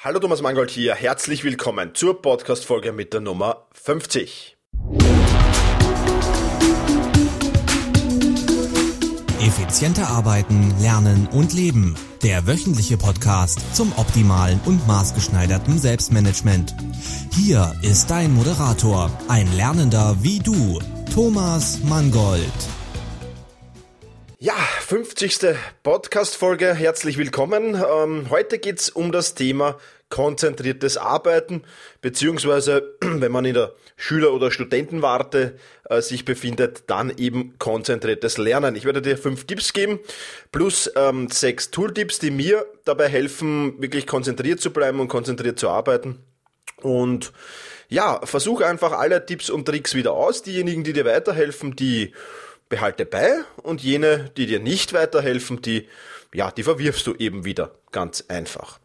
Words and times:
Hallo 0.00 0.20
Thomas 0.20 0.42
Mangold 0.42 0.70
hier, 0.70 0.94
herzlich 0.94 1.42
willkommen 1.42 1.92
zur 1.92 2.22
Podcast-Folge 2.22 2.92
mit 2.92 3.12
der 3.12 3.20
Nummer 3.20 3.66
50. 3.72 4.56
Effizienter 9.40 10.06
arbeiten, 10.06 10.72
lernen 10.80 11.26
und 11.32 11.52
leben. 11.52 11.96
Der 12.22 12.46
wöchentliche 12.46 12.96
Podcast 12.96 13.74
zum 13.74 13.92
optimalen 13.96 14.60
und 14.66 14.86
maßgeschneiderten 14.86 15.80
Selbstmanagement. 15.80 16.76
Hier 17.34 17.74
ist 17.82 18.08
dein 18.08 18.32
Moderator, 18.32 19.10
ein 19.26 19.52
Lernender 19.56 20.16
wie 20.22 20.38
du, 20.38 20.78
Thomas 21.12 21.82
Mangold. 21.82 22.77
Ja, 24.40 24.54
50. 24.54 25.56
Podcast-Folge, 25.82 26.72
herzlich 26.72 27.18
willkommen. 27.18 27.74
Ähm, 27.74 28.30
heute 28.30 28.60
geht's 28.60 28.88
um 28.88 29.10
das 29.10 29.34
Thema 29.34 29.78
konzentriertes 30.10 30.96
Arbeiten, 30.96 31.64
beziehungsweise 32.02 32.94
wenn 33.00 33.32
man 33.32 33.44
in 33.46 33.54
der 33.54 33.72
Schüler- 33.96 34.32
oder 34.32 34.52
Studentenwarte 34.52 35.58
äh, 35.90 36.00
sich 36.02 36.24
befindet, 36.24 36.84
dann 36.86 37.10
eben 37.16 37.58
konzentriertes 37.58 38.38
Lernen. 38.38 38.76
Ich 38.76 38.84
werde 38.84 39.02
dir 39.02 39.18
fünf 39.18 39.44
Tipps 39.44 39.72
geben, 39.72 39.98
plus 40.52 40.88
ähm, 40.94 41.26
sechs 41.28 41.72
Tooltips, 41.72 42.20
die 42.20 42.30
mir 42.30 42.64
dabei 42.84 43.08
helfen, 43.08 43.82
wirklich 43.82 44.06
konzentriert 44.06 44.60
zu 44.60 44.72
bleiben 44.72 45.00
und 45.00 45.08
konzentriert 45.08 45.58
zu 45.58 45.68
arbeiten. 45.68 46.20
Und 46.80 47.32
ja, 47.88 48.24
versuche 48.24 48.68
einfach 48.68 48.92
alle 48.92 49.26
Tipps 49.26 49.50
und 49.50 49.66
Tricks 49.66 49.96
wieder 49.96 50.12
aus. 50.12 50.44
Diejenigen, 50.44 50.84
die 50.84 50.92
dir 50.92 51.06
weiterhelfen, 51.06 51.74
die 51.74 52.12
behalte 52.68 53.06
bei 53.06 53.40
und 53.62 53.82
jene, 53.82 54.30
die 54.36 54.46
dir 54.46 54.60
nicht 54.60 54.92
weiterhelfen, 54.92 55.62
die, 55.62 55.88
ja, 56.34 56.50
die 56.50 56.62
verwirfst 56.62 57.06
du 57.06 57.14
eben 57.14 57.44
wieder. 57.44 57.74
Ganz 57.92 58.24
einfach. 58.28 58.78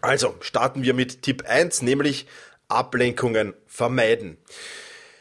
Also, 0.00 0.34
starten 0.40 0.82
wir 0.82 0.94
mit 0.94 1.22
Tipp 1.22 1.44
1, 1.46 1.82
nämlich 1.82 2.26
Ablenkungen 2.68 3.54
vermeiden. 3.66 4.38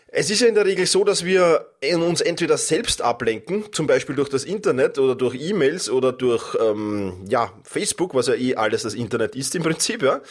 Es 0.07 0.29
ist 0.29 0.41
ja 0.41 0.47
in 0.47 0.55
der 0.55 0.65
Regel 0.65 0.85
so, 0.85 1.03
dass 1.03 1.25
wir 1.25 1.71
uns 1.81 2.21
entweder 2.21 2.57
selbst 2.57 3.01
ablenken, 3.01 3.73
zum 3.73 3.87
Beispiel 3.87 4.15
durch 4.15 4.29
das 4.29 4.43
Internet 4.43 4.99
oder 4.99 5.15
durch 5.15 5.35
E-Mails 5.35 5.89
oder 5.89 6.11
durch 6.11 6.55
ähm, 6.59 7.25
ja, 7.27 7.51
Facebook, 7.63 8.13
was 8.13 8.27
ja 8.27 8.35
eh 8.35 8.55
alles 8.55 8.83
das 8.83 8.93
Internet 8.93 9.35
ist 9.35 9.55
im 9.55 9.63
Prinzip, 9.63 10.03
ja. 10.03 10.21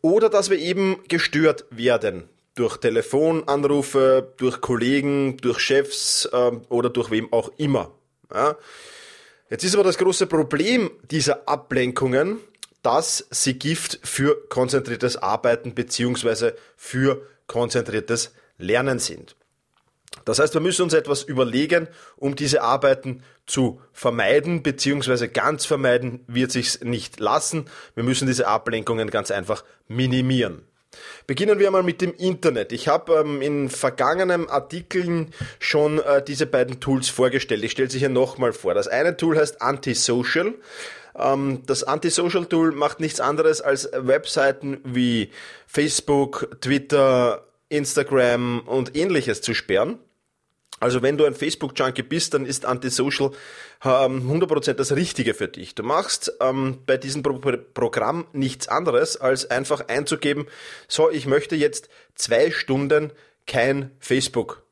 Oder 0.00 0.30
dass 0.30 0.48
wir 0.48 0.58
eben 0.58 1.02
gestört 1.08 1.66
werden 1.70 2.28
durch 2.54 2.76
Telefonanrufe, 2.78 4.32
durch 4.36 4.60
Kollegen, 4.60 5.36
durch 5.38 5.58
Chefs 5.58 6.26
äh, 6.32 6.52
oder 6.68 6.90
durch 6.90 7.10
wem 7.10 7.32
auch 7.32 7.50
immer. 7.56 7.92
Ja. 8.32 8.56
Jetzt 9.50 9.64
ist 9.64 9.74
aber 9.74 9.84
das 9.84 9.98
große 9.98 10.26
Problem 10.26 10.90
dieser 11.10 11.46
Ablenkungen, 11.48 12.38
dass 12.82 13.26
sie 13.30 13.58
Gift 13.58 14.00
für 14.02 14.48
konzentriertes 14.48 15.16
Arbeiten 15.16 15.74
beziehungsweise 15.74 16.56
für 16.76 17.26
konzentriertes 17.46 18.32
Lernen 18.58 18.98
sind. 18.98 19.36
Das 20.24 20.38
heißt, 20.38 20.54
wir 20.54 20.60
müssen 20.60 20.82
uns 20.82 20.92
etwas 20.92 21.22
überlegen, 21.22 21.88
um 22.16 22.36
diese 22.36 22.62
Arbeiten 22.62 23.22
zu 23.46 23.80
vermeiden, 23.92 24.62
beziehungsweise 24.62 25.28
ganz 25.28 25.64
vermeiden 25.64 26.24
wird 26.26 26.52
sich's 26.52 26.80
nicht 26.82 27.18
lassen. 27.18 27.66
Wir 27.94 28.04
müssen 28.04 28.26
diese 28.26 28.46
Ablenkungen 28.46 29.10
ganz 29.10 29.30
einfach 29.30 29.64
minimieren. 29.88 30.66
Beginnen 31.26 31.58
wir 31.58 31.70
mal 31.70 31.82
mit 31.82 32.00
dem 32.00 32.14
Internet. 32.14 32.72
Ich 32.72 32.88
habe 32.88 33.14
ähm, 33.14 33.42
in 33.42 33.68
vergangenen 33.68 34.48
Artikeln 34.48 35.32
schon 35.58 35.98
äh, 35.98 36.22
diese 36.22 36.46
beiden 36.46 36.80
Tools 36.80 37.08
vorgestellt. 37.08 37.64
Ich 37.64 37.72
stelle 37.72 37.90
sie 37.90 37.98
hier 37.98 38.08
nochmal 38.08 38.52
vor. 38.52 38.74
Das 38.74 38.88
eine 38.88 39.16
Tool 39.16 39.38
heißt 39.38 39.62
Antisocial. 39.62 40.54
Ähm, 41.16 41.62
das 41.66 41.84
Antisocial 41.84 42.46
Tool 42.46 42.72
macht 42.72 43.00
nichts 43.00 43.20
anderes 43.20 43.60
als 43.60 43.90
Webseiten 43.92 44.80
wie 44.84 45.30
Facebook, 45.66 46.56
Twitter, 46.60 47.46
Instagram 47.68 48.60
und 48.66 48.96
ähnliches 48.96 49.40
zu 49.40 49.54
sperren. 49.54 49.98
Also 50.82 51.00
wenn 51.00 51.16
du 51.16 51.24
ein 51.24 51.34
Facebook-Junkie 51.36 52.02
bist, 52.02 52.34
dann 52.34 52.44
ist 52.44 52.66
Antisocial 52.66 53.30
ähm, 53.84 54.28
100% 54.28 54.72
das 54.72 54.96
Richtige 54.96 55.32
für 55.32 55.46
dich. 55.46 55.76
Du 55.76 55.84
machst 55.84 56.32
ähm, 56.40 56.78
bei 56.86 56.96
diesem 56.96 57.22
Pro 57.22 57.38
Programm 57.72 58.26
nichts 58.32 58.66
anderes, 58.66 59.16
als 59.16 59.48
einfach 59.48 59.86
einzugeben, 59.86 60.46
so, 60.88 61.08
ich 61.08 61.26
möchte 61.26 61.54
jetzt 61.54 61.88
zwei 62.16 62.50
Stunden 62.50 63.12
kein 63.46 63.92
Facebook. 64.00 64.64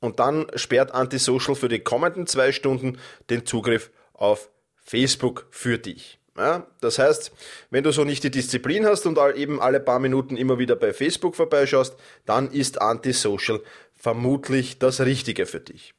Und 0.00 0.20
dann 0.20 0.48
sperrt 0.54 0.92
Antisocial 0.92 1.56
für 1.56 1.70
die 1.70 1.80
kommenden 1.80 2.26
zwei 2.26 2.52
Stunden 2.52 2.98
den 3.30 3.46
Zugriff 3.46 3.90
auf 4.12 4.50
Facebook 4.76 5.46
für 5.50 5.78
dich. 5.78 6.18
Ja, 6.36 6.66
das 6.82 6.98
heißt, 6.98 7.32
wenn 7.70 7.82
du 7.82 7.90
so 7.90 8.04
nicht 8.04 8.22
die 8.22 8.30
Disziplin 8.30 8.86
hast 8.86 9.06
und 9.06 9.18
eben 9.34 9.60
alle 9.60 9.80
paar 9.80 9.98
Minuten 9.98 10.36
immer 10.36 10.58
wieder 10.58 10.76
bei 10.76 10.92
Facebook 10.92 11.34
vorbeischaust, 11.34 11.96
dann 12.26 12.52
ist 12.52 12.80
Antisocial 12.80 13.60
vermutlich 13.98 14.78
das 14.78 15.00
Richtige 15.00 15.46
für 15.46 15.60
dich. 15.60 15.94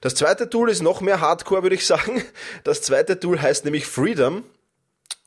Das 0.00 0.14
zweite 0.14 0.50
Tool 0.50 0.70
ist 0.70 0.82
noch 0.82 1.00
mehr 1.00 1.20
Hardcore, 1.20 1.62
würde 1.62 1.76
ich 1.76 1.86
sagen. 1.86 2.22
Das 2.64 2.82
zweite 2.82 3.18
Tool 3.18 3.40
heißt 3.40 3.64
nämlich 3.64 3.86
Freedom. 3.86 4.44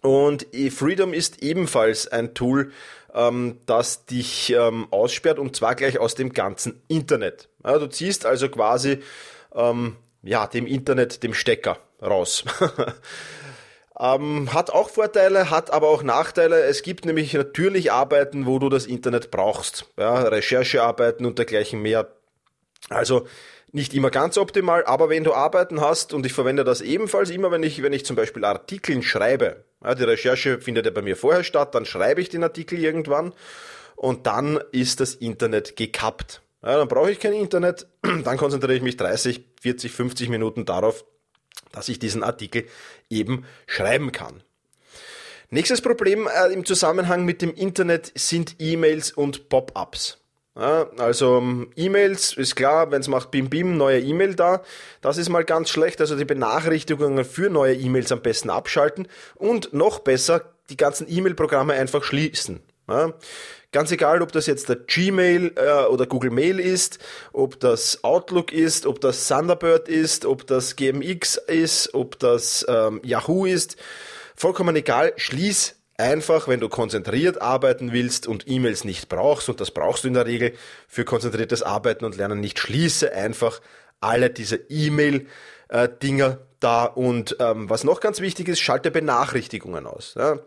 Und 0.01 0.45
Freedom 0.71 1.13
ist 1.13 1.41
ebenfalls 1.41 2.07
ein 2.07 2.33
Tool, 2.33 2.71
ähm, 3.13 3.59
das 3.65 4.05
dich 4.05 4.51
ähm, 4.51 4.87
aussperrt 4.91 5.39
und 5.39 5.55
zwar 5.55 5.73
gleich 5.75 5.97
aus 5.97 6.13
dem 6.13 6.33
ganzen 6.33 6.81
Internet. 6.87 7.49
Du 7.63 7.87
ziehst 7.87 8.25
also 8.25 8.49
quasi 8.49 9.01
ähm, 9.55 9.95
ja, 10.21 10.45
dem 10.45 10.67
Internet, 10.67 11.23
dem 11.23 11.33
Stecker 11.33 11.79
raus. 12.01 12.43
Ähm, 13.97 14.53
hat 14.53 14.71
auch 14.71 14.89
Vorteile, 14.89 15.49
hat 15.49 15.71
aber 15.71 15.87
auch 15.87 16.03
Nachteile. 16.03 16.63
Es 16.63 16.81
gibt 16.81 17.05
nämlich 17.05 17.33
natürlich 17.33 17.91
Arbeiten, 17.91 18.45
wo 18.45 18.59
du 18.59 18.69
das 18.69 18.85
Internet 18.85 19.31
brauchst. 19.31 19.85
Ja, 19.97 20.23
Recherchearbeiten 20.23 21.25
und 21.25 21.37
dergleichen 21.37 21.81
mehr. 21.81 22.07
Also 22.89 23.25
nicht 23.71 23.93
immer 23.93 24.09
ganz 24.09 24.37
optimal, 24.37 24.85
aber 24.85 25.09
wenn 25.09 25.23
du 25.23 25.33
Arbeiten 25.33 25.81
hast, 25.81 26.13
und 26.13 26.25
ich 26.25 26.33
verwende 26.33 26.63
das 26.63 26.81
ebenfalls 26.81 27.29
immer, 27.29 27.51
wenn 27.51 27.63
ich, 27.63 27.81
wenn 27.83 27.93
ich 27.93 28.05
zum 28.05 28.15
Beispiel 28.15 28.45
Artikeln 28.45 29.03
schreibe, 29.03 29.65
ja, 29.83 29.95
die 29.95 30.03
Recherche 30.03 30.61
findet 30.61 30.85
ja 30.85 30.91
bei 30.91 31.01
mir 31.01 31.17
vorher 31.17 31.43
statt, 31.43 31.75
dann 31.75 31.85
schreibe 31.85 32.21
ich 32.21 32.29
den 32.29 32.43
Artikel 32.43 32.79
irgendwann 32.79 33.33
und 33.97 34.27
dann 34.27 34.59
ist 34.71 35.01
das 35.01 35.13
Internet 35.13 35.75
gekappt. 35.75 36.41
Ja, 36.63 36.77
dann 36.77 36.87
brauche 36.87 37.11
ich 37.11 37.19
kein 37.19 37.33
Internet, 37.33 37.87
dann 38.01 38.37
konzentriere 38.37 38.75
ich 38.75 38.81
mich 38.81 38.95
30, 38.95 39.43
40, 39.61 39.91
50 39.91 40.29
Minuten 40.29 40.63
darauf, 40.65 41.03
dass 41.75 41.89
ich 41.89 41.99
diesen 41.99 42.23
Artikel 42.23 42.65
eben 43.09 43.45
schreiben 43.67 44.11
kann. 44.11 44.41
Nächstes 45.49 45.81
Problem 45.81 46.27
äh, 46.27 46.51
im 46.51 46.65
Zusammenhang 46.65 47.23
mit 47.23 47.41
dem 47.41 47.53
Internet 47.53 48.11
sind 48.15 48.55
E-Mails 48.59 49.11
und 49.11 49.47
Pop-ups. 49.49 50.17
Ja, 50.57 50.89
also 50.97 51.37
ähm, 51.37 51.69
E-Mails 51.75 52.33
ist 52.33 52.55
klar, 52.55 52.89
wenn 52.89 53.01
es 53.01 53.09
macht 53.09 53.29
Bim 53.29 53.49
Bim, 53.49 53.77
neue 53.77 53.99
E-Mail 53.99 54.35
da. 54.35 54.63
Das 55.01 55.17
ist 55.17 55.29
mal 55.29 55.43
ganz 55.43 55.69
schlecht. 55.69 55.99
Also 55.99 56.15
die 56.15 56.25
Benachrichtigungen 56.25 57.25
für 57.25 57.49
neue 57.49 57.75
E-Mails 57.75 58.11
am 58.11 58.21
besten 58.21 58.49
abschalten 58.49 59.07
und 59.35 59.73
noch 59.73 59.99
besser 59.99 60.53
die 60.69 60.77
ganzen 60.77 61.07
E-Mail-Programme 61.09 61.73
einfach 61.73 62.03
schließen. 62.03 62.61
Ja, 62.87 63.13
Ganz 63.75 63.91
egal, 63.91 64.21
ob 64.21 64.31
das 64.31 64.45
jetzt 64.45 64.69
der 64.69 64.77
Gmail 64.77 65.51
äh, 65.57 65.83
oder 65.87 66.05
Google 66.05 66.31
Mail 66.31 66.61
ist, 66.61 66.97
ob 67.33 67.59
das 67.59 68.05
Outlook 68.05 68.53
ist, 68.53 68.85
ob 68.85 69.01
das 69.01 69.27
Thunderbird 69.27 69.89
ist, 69.89 70.25
ob 70.25 70.47
das 70.47 70.77
GMX 70.77 71.35
ist, 71.35 71.93
ob 71.93 72.17
das 72.19 72.65
ähm, 72.69 73.01
Yahoo 73.03 73.45
ist. 73.45 73.75
Vollkommen 74.33 74.77
egal, 74.77 75.11
schließ 75.17 75.75
einfach, 75.97 76.47
wenn 76.47 76.61
du 76.61 76.69
konzentriert 76.69 77.41
arbeiten 77.41 77.91
willst 77.91 78.27
und 78.27 78.47
E-Mails 78.47 78.85
nicht 78.85 79.09
brauchst, 79.09 79.49
und 79.49 79.59
das 79.59 79.71
brauchst 79.71 80.05
du 80.05 80.07
in 80.07 80.13
der 80.13 80.25
Regel 80.25 80.53
für 80.87 81.03
konzentriertes 81.03 81.61
Arbeiten 81.61 82.05
und 82.05 82.15
Lernen 82.15 82.39
nicht, 82.39 82.59
schließe 82.59 83.11
einfach 83.11 83.59
alle 83.99 84.29
diese 84.29 84.55
E-Mail-Dinger 84.55 86.29
äh, 86.29 86.37
da. 86.61 86.85
Und 86.85 87.35
ähm, 87.41 87.69
was 87.69 87.83
noch 87.83 87.99
ganz 87.99 88.21
wichtig 88.21 88.47
ist, 88.47 88.61
schalte 88.61 88.89
Benachrichtigungen 88.89 89.85
aus. 89.85 90.13
Ja? 90.17 90.39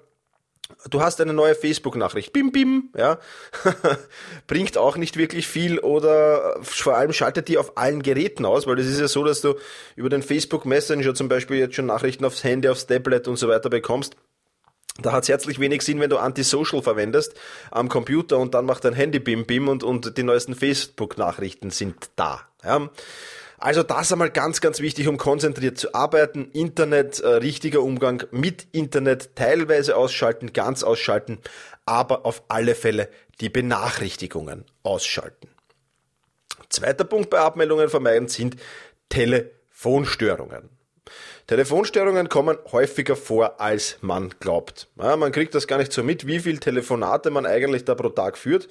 Du 0.90 1.02
hast 1.02 1.20
eine 1.20 1.32
neue 1.32 1.54
Facebook-Nachricht, 1.54 2.32
bim 2.32 2.52
bim, 2.52 2.90
ja, 2.96 3.18
bringt 4.46 4.76
auch 4.76 4.96
nicht 4.96 5.16
wirklich 5.16 5.46
viel 5.46 5.78
oder 5.78 6.58
vor 6.62 6.96
allem 6.96 7.12
schaltet 7.12 7.48
die 7.48 7.58
auf 7.58 7.76
allen 7.76 8.02
Geräten 8.02 8.44
aus, 8.44 8.66
weil 8.66 8.78
es 8.78 8.86
ist 8.86 9.00
ja 9.00 9.08
so, 9.08 9.24
dass 9.24 9.40
du 9.40 9.54
über 9.96 10.08
den 10.08 10.22
Facebook 10.22 10.64
Messenger 10.64 11.14
zum 11.14 11.28
Beispiel 11.28 11.58
jetzt 11.58 11.74
schon 11.74 11.86
Nachrichten 11.86 12.24
aufs 12.24 12.44
Handy, 12.44 12.68
aufs 12.68 12.86
Tablet 12.86 13.28
und 13.28 13.36
so 13.36 13.48
weiter 13.48 13.70
bekommst. 13.70 14.16
Da 15.00 15.12
hat 15.12 15.22
es 15.22 15.28
herzlich 15.28 15.60
wenig 15.60 15.82
Sinn, 15.82 16.00
wenn 16.00 16.10
du 16.10 16.18
Antisocial 16.18 16.82
verwendest 16.82 17.34
am 17.70 17.88
Computer 17.88 18.38
und 18.38 18.54
dann 18.54 18.66
macht 18.66 18.84
dein 18.84 18.94
Handy 18.94 19.20
bim 19.20 19.46
bim 19.46 19.68
und, 19.68 19.84
und 19.84 20.16
die 20.18 20.24
neuesten 20.24 20.56
Facebook-Nachrichten 20.56 21.70
sind 21.70 22.10
da. 22.16 22.40
Ja. 22.64 22.90
Also 23.58 23.82
das 23.82 24.12
einmal 24.12 24.30
ganz, 24.30 24.60
ganz 24.60 24.80
wichtig, 24.80 25.08
um 25.08 25.18
konzentriert 25.18 25.78
zu 25.78 25.92
arbeiten. 25.92 26.50
Internet, 26.52 27.20
äh, 27.20 27.26
richtiger 27.28 27.82
Umgang 27.82 28.24
mit 28.30 28.68
Internet, 28.72 29.34
teilweise 29.34 29.96
ausschalten, 29.96 30.52
ganz 30.52 30.84
ausschalten, 30.84 31.38
aber 31.84 32.24
auf 32.24 32.42
alle 32.48 32.74
Fälle 32.74 33.08
die 33.40 33.48
Benachrichtigungen 33.48 34.64
ausschalten. 34.84 35.48
Zweiter 36.68 37.04
Punkt 37.04 37.30
bei 37.30 37.40
Abmeldungen 37.40 37.88
vermeiden 37.88 38.28
sind 38.28 38.56
Telefonstörungen. 39.08 40.68
Telefonstörungen 41.48 42.28
kommen 42.28 42.58
häufiger 42.72 43.16
vor, 43.16 43.60
als 43.60 43.96
man 44.02 44.34
glaubt. 44.38 44.88
Ja, 44.96 45.16
man 45.16 45.32
kriegt 45.32 45.54
das 45.54 45.66
gar 45.66 45.78
nicht 45.78 45.92
so 45.92 46.04
mit, 46.04 46.26
wie 46.26 46.40
viel 46.40 46.58
Telefonate 46.58 47.30
man 47.30 47.46
eigentlich 47.46 47.86
da 47.86 47.94
pro 47.94 48.10
Tag 48.10 48.36
führt. 48.36 48.68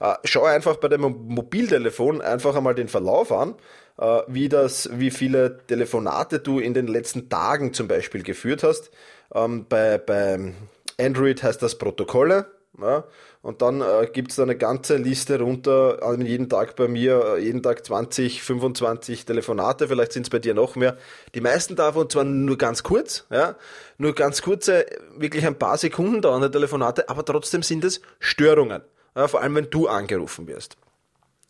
Äh, 0.00 0.14
schau 0.24 0.44
einfach 0.44 0.76
bei 0.76 0.88
dem 0.88 1.00
Mobiltelefon 1.00 2.20
einfach 2.20 2.54
einmal 2.54 2.74
den 2.74 2.88
Verlauf 2.88 3.32
an, 3.32 3.54
äh, 3.98 4.20
wie 4.28 4.48
das, 4.48 4.90
wie 4.92 5.10
viele 5.10 5.58
Telefonate 5.66 6.38
du 6.38 6.58
in 6.58 6.74
den 6.74 6.86
letzten 6.86 7.28
Tagen 7.28 7.72
zum 7.72 7.88
Beispiel 7.88 8.22
geführt 8.22 8.62
hast. 8.62 8.90
Ähm, 9.34 9.66
bei, 9.68 9.98
bei 9.98 10.52
Android 10.98 11.42
heißt 11.42 11.62
das 11.62 11.78
Protokolle. 11.78 12.46
Ja, 12.78 13.04
und 13.40 13.62
dann 13.62 13.80
äh, 13.80 14.06
gibt 14.12 14.32
es 14.32 14.36
da 14.36 14.42
eine 14.42 14.56
ganze 14.56 14.96
Liste 14.98 15.40
runter, 15.40 16.00
also 16.02 16.20
jeden 16.20 16.50
Tag 16.50 16.76
bei 16.76 16.88
mir, 16.88 17.36
äh, 17.36 17.40
jeden 17.42 17.62
Tag 17.62 17.86
20, 17.86 18.42
25 18.42 19.24
Telefonate, 19.24 19.88
vielleicht 19.88 20.12
sind 20.12 20.24
es 20.26 20.30
bei 20.30 20.40
dir 20.40 20.52
noch 20.52 20.76
mehr. 20.76 20.98
Die 21.34 21.40
meisten 21.40 21.74
davon 21.74 22.10
zwar 22.10 22.24
nur 22.24 22.58
ganz 22.58 22.82
kurz, 22.82 23.24
ja, 23.30 23.56
nur 23.96 24.14
ganz 24.14 24.42
kurze, 24.42 24.84
wirklich 25.16 25.46
ein 25.46 25.58
paar 25.58 25.78
Sekunden 25.78 26.20
dauernde 26.20 26.50
Telefonate, 26.50 27.08
aber 27.08 27.24
trotzdem 27.24 27.62
sind 27.62 27.82
es 27.82 28.02
Störungen 28.18 28.82
vor 29.24 29.40
allem 29.40 29.54
wenn 29.54 29.70
du 29.70 29.88
angerufen 29.88 30.46
wirst. 30.46 30.76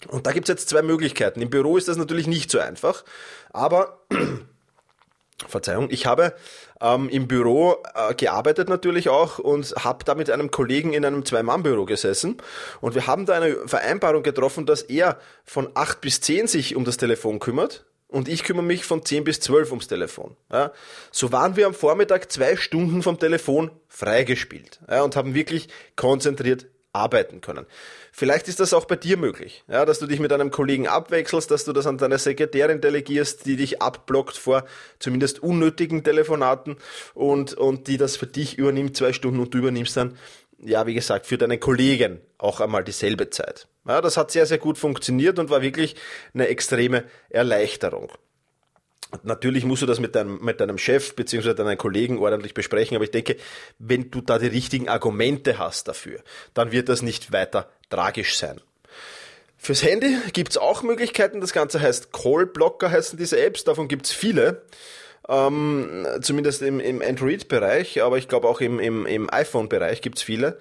Und 0.08 0.26
da 0.26 0.32
gibt 0.32 0.48
es 0.48 0.52
jetzt 0.52 0.68
zwei 0.68 0.82
Möglichkeiten. 0.82 1.40
Im 1.40 1.50
Büro 1.50 1.76
ist 1.76 1.88
das 1.88 1.96
natürlich 1.96 2.26
nicht 2.26 2.50
so 2.50 2.58
einfach, 2.58 3.04
aber 3.52 4.00
Verzeihung, 5.48 5.88
ich 5.90 6.06
habe 6.06 6.34
ähm, 6.80 7.08
im 7.08 7.28
Büro 7.28 7.76
äh, 7.94 8.14
gearbeitet 8.14 8.68
natürlich 8.68 9.08
auch 9.08 9.38
und 9.38 9.74
habe 9.76 10.04
da 10.04 10.14
mit 10.14 10.30
einem 10.30 10.50
Kollegen 10.50 10.92
in 10.92 11.04
einem 11.04 11.24
Zwei-Mann-Büro 11.24 11.84
gesessen 11.84 12.38
und 12.80 12.94
wir 12.94 13.06
haben 13.06 13.26
da 13.26 13.34
eine 13.34 13.54
Vereinbarung 13.66 14.22
getroffen, 14.22 14.64
dass 14.64 14.82
er 14.82 15.18
von 15.44 15.68
8 15.74 16.00
bis 16.00 16.20
10 16.20 16.46
sich 16.46 16.76
um 16.76 16.84
das 16.84 16.96
Telefon 16.96 17.38
kümmert 17.38 17.84
und 18.08 18.28
ich 18.28 18.44
kümmere 18.44 18.64
mich 18.64 18.84
von 18.84 19.04
10 19.04 19.24
bis 19.24 19.40
12 19.40 19.70
ums 19.72 19.88
Telefon. 19.88 20.36
Ja, 20.50 20.72
so 21.10 21.32
waren 21.32 21.56
wir 21.56 21.66
am 21.66 21.74
Vormittag 21.74 22.32
zwei 22.32 22.56
Stunden 22.56 23.02
vom 23.02 23.18
Telefon 23.18 23.70
freigespielt 23.88 24.80
ja, 24.88 25.02
und 25.02 25.16
haben 25.16 25.34
wirklich 25.34 25.68
konzentriert 25.96 26.66
arbeiten 26.96 27.40
können. 27.40 27.66
Vielleicht 28.12 28.48
ist 28.48 28.60
das 28.60 28.72
auch 28.72 28.86
bei 28.86 28.96
dir 28.96 29.16
möglich, 29.16 29.64
ja, 29.68 29.84
dass 29.84 29.98
du 29.98 30.06
dich 30.06 30.20
mit 30.20 30.32
einem 30.32 30.50
Kollegen 30.50 30.88
abwechselst, 30.88 31.50
dass 31.50 31.64
du 31.64 31.72
das 31.72 31.86
an 31.86 31.98
deine 31.98 32.18
Sekretärin 32.18 32.80
delegierst, 32.80 33.46
die 33.46 33.56
dich 33.56 33.82
abblockt 33.82 34.36
vor 34.36 34.64
zumindest 34.98 35.42
unnötigen 35.42 36.02
Telefonaten 36.02 36.76
und, 37.14 37.54
und 37.54 37.88
die 37.88 37.98
das 37.98 38.16
für 38.16 38.26
dich 38.26 38.58
übernimmt, 38.58 38.96
zwei 38.96 39.12
Stunden 39.12 39.40
und 39.40 39.52
du 39.52 39.58
übernimmst 39.58 39.96
dann, 39.96 40.16
ja, 40.58 40.86
wie 40.86 40.94
gesagt, 40.94 41.26
für 41.26 41.38
deine 41.38 41.58
Kollegen 41.58 42.20
auch 42.38 42.60
einmal 42.60 42.82
dieselbe 42.82 43.30
Zeit. 43.30 43.68
Ja, 43.86 44.00
das 44.00 44.16
hat 44.16 44.30
sehr, 44.30 44.46
sehr 44.46 44.58
gut 44.58 44.78
funktioniert 44.78 45.38
und 45.38 45.50
war 45.50 45.62
wirklich 45.62 45.96
eine 46.34 46.48
extreme 46.48 47.04
Erleichterung. 47.28 48.10
Natürlich 49.22 49.64
musst 49.64 49.82
du 49.82 49.86
das 49.86 50.00
mit 50.00 50.14
deinem, 50.14 50.42
mit 50.44 50.60
deinem 50.60 50.78
Chef 50.78 51.14
bzw. 51.14 51.54
deinen 51.54 51.78
Kollegen 51.78 52.18
ordentlich 52.18 52.54
besprechen, 52.54 52.96
aber 52.96 53.04
ich 53.04 53.10
denke, 53.10 53.36
wenn 53.78 54.10
du 54.10 54.20
da 54.20 54.38
die 54.38 54.46
richtigen 54.46 54.88
Argumente 54.88 55.58
hast 55.58 55.88
dafür, 55.88 56.20
dann 56.54 56.72
wird 56.72 56.88
das 56.88 57.02
nicht 57.02 57.32
weiter 57.32 57.70
tragisch 57.90 58.36
sein. 58.36 58.60
Fürs 59.58 59.82
Handy 59.82 60.16
gibt's 60.32 60.56
auch 60.56 60.82
Möglichkeiten. 60.82 61.40
Das 61.40 61.52
Ganze 61.52 61.80
heißt 61.80 62.12
Callblocker, 62.12 62.90
heißen 62.90 63.18
diese 63.18 63.40
Apps. 63.40 63.64
Davon 63.64 63.88
gibt's 63.88 64.12
viele. 64.12 64.62
Ähm, 65.28 66.06
zumindest 66.20 66.62
im, 66.62 66.78
im 66.78 67.02
Android-Bereich, 67.02 68.02
aber 68.02 68.16
ich 68.18 68.28
glaube 68.28 68.46
auch 68.46 68.60
im, 68.60 68.78
im, 68.78 69.06
im 69.06 69.32
iPhone-Bereich 69.32 70.00
gibt's 70.00 70.22
viele. 70.22 70.58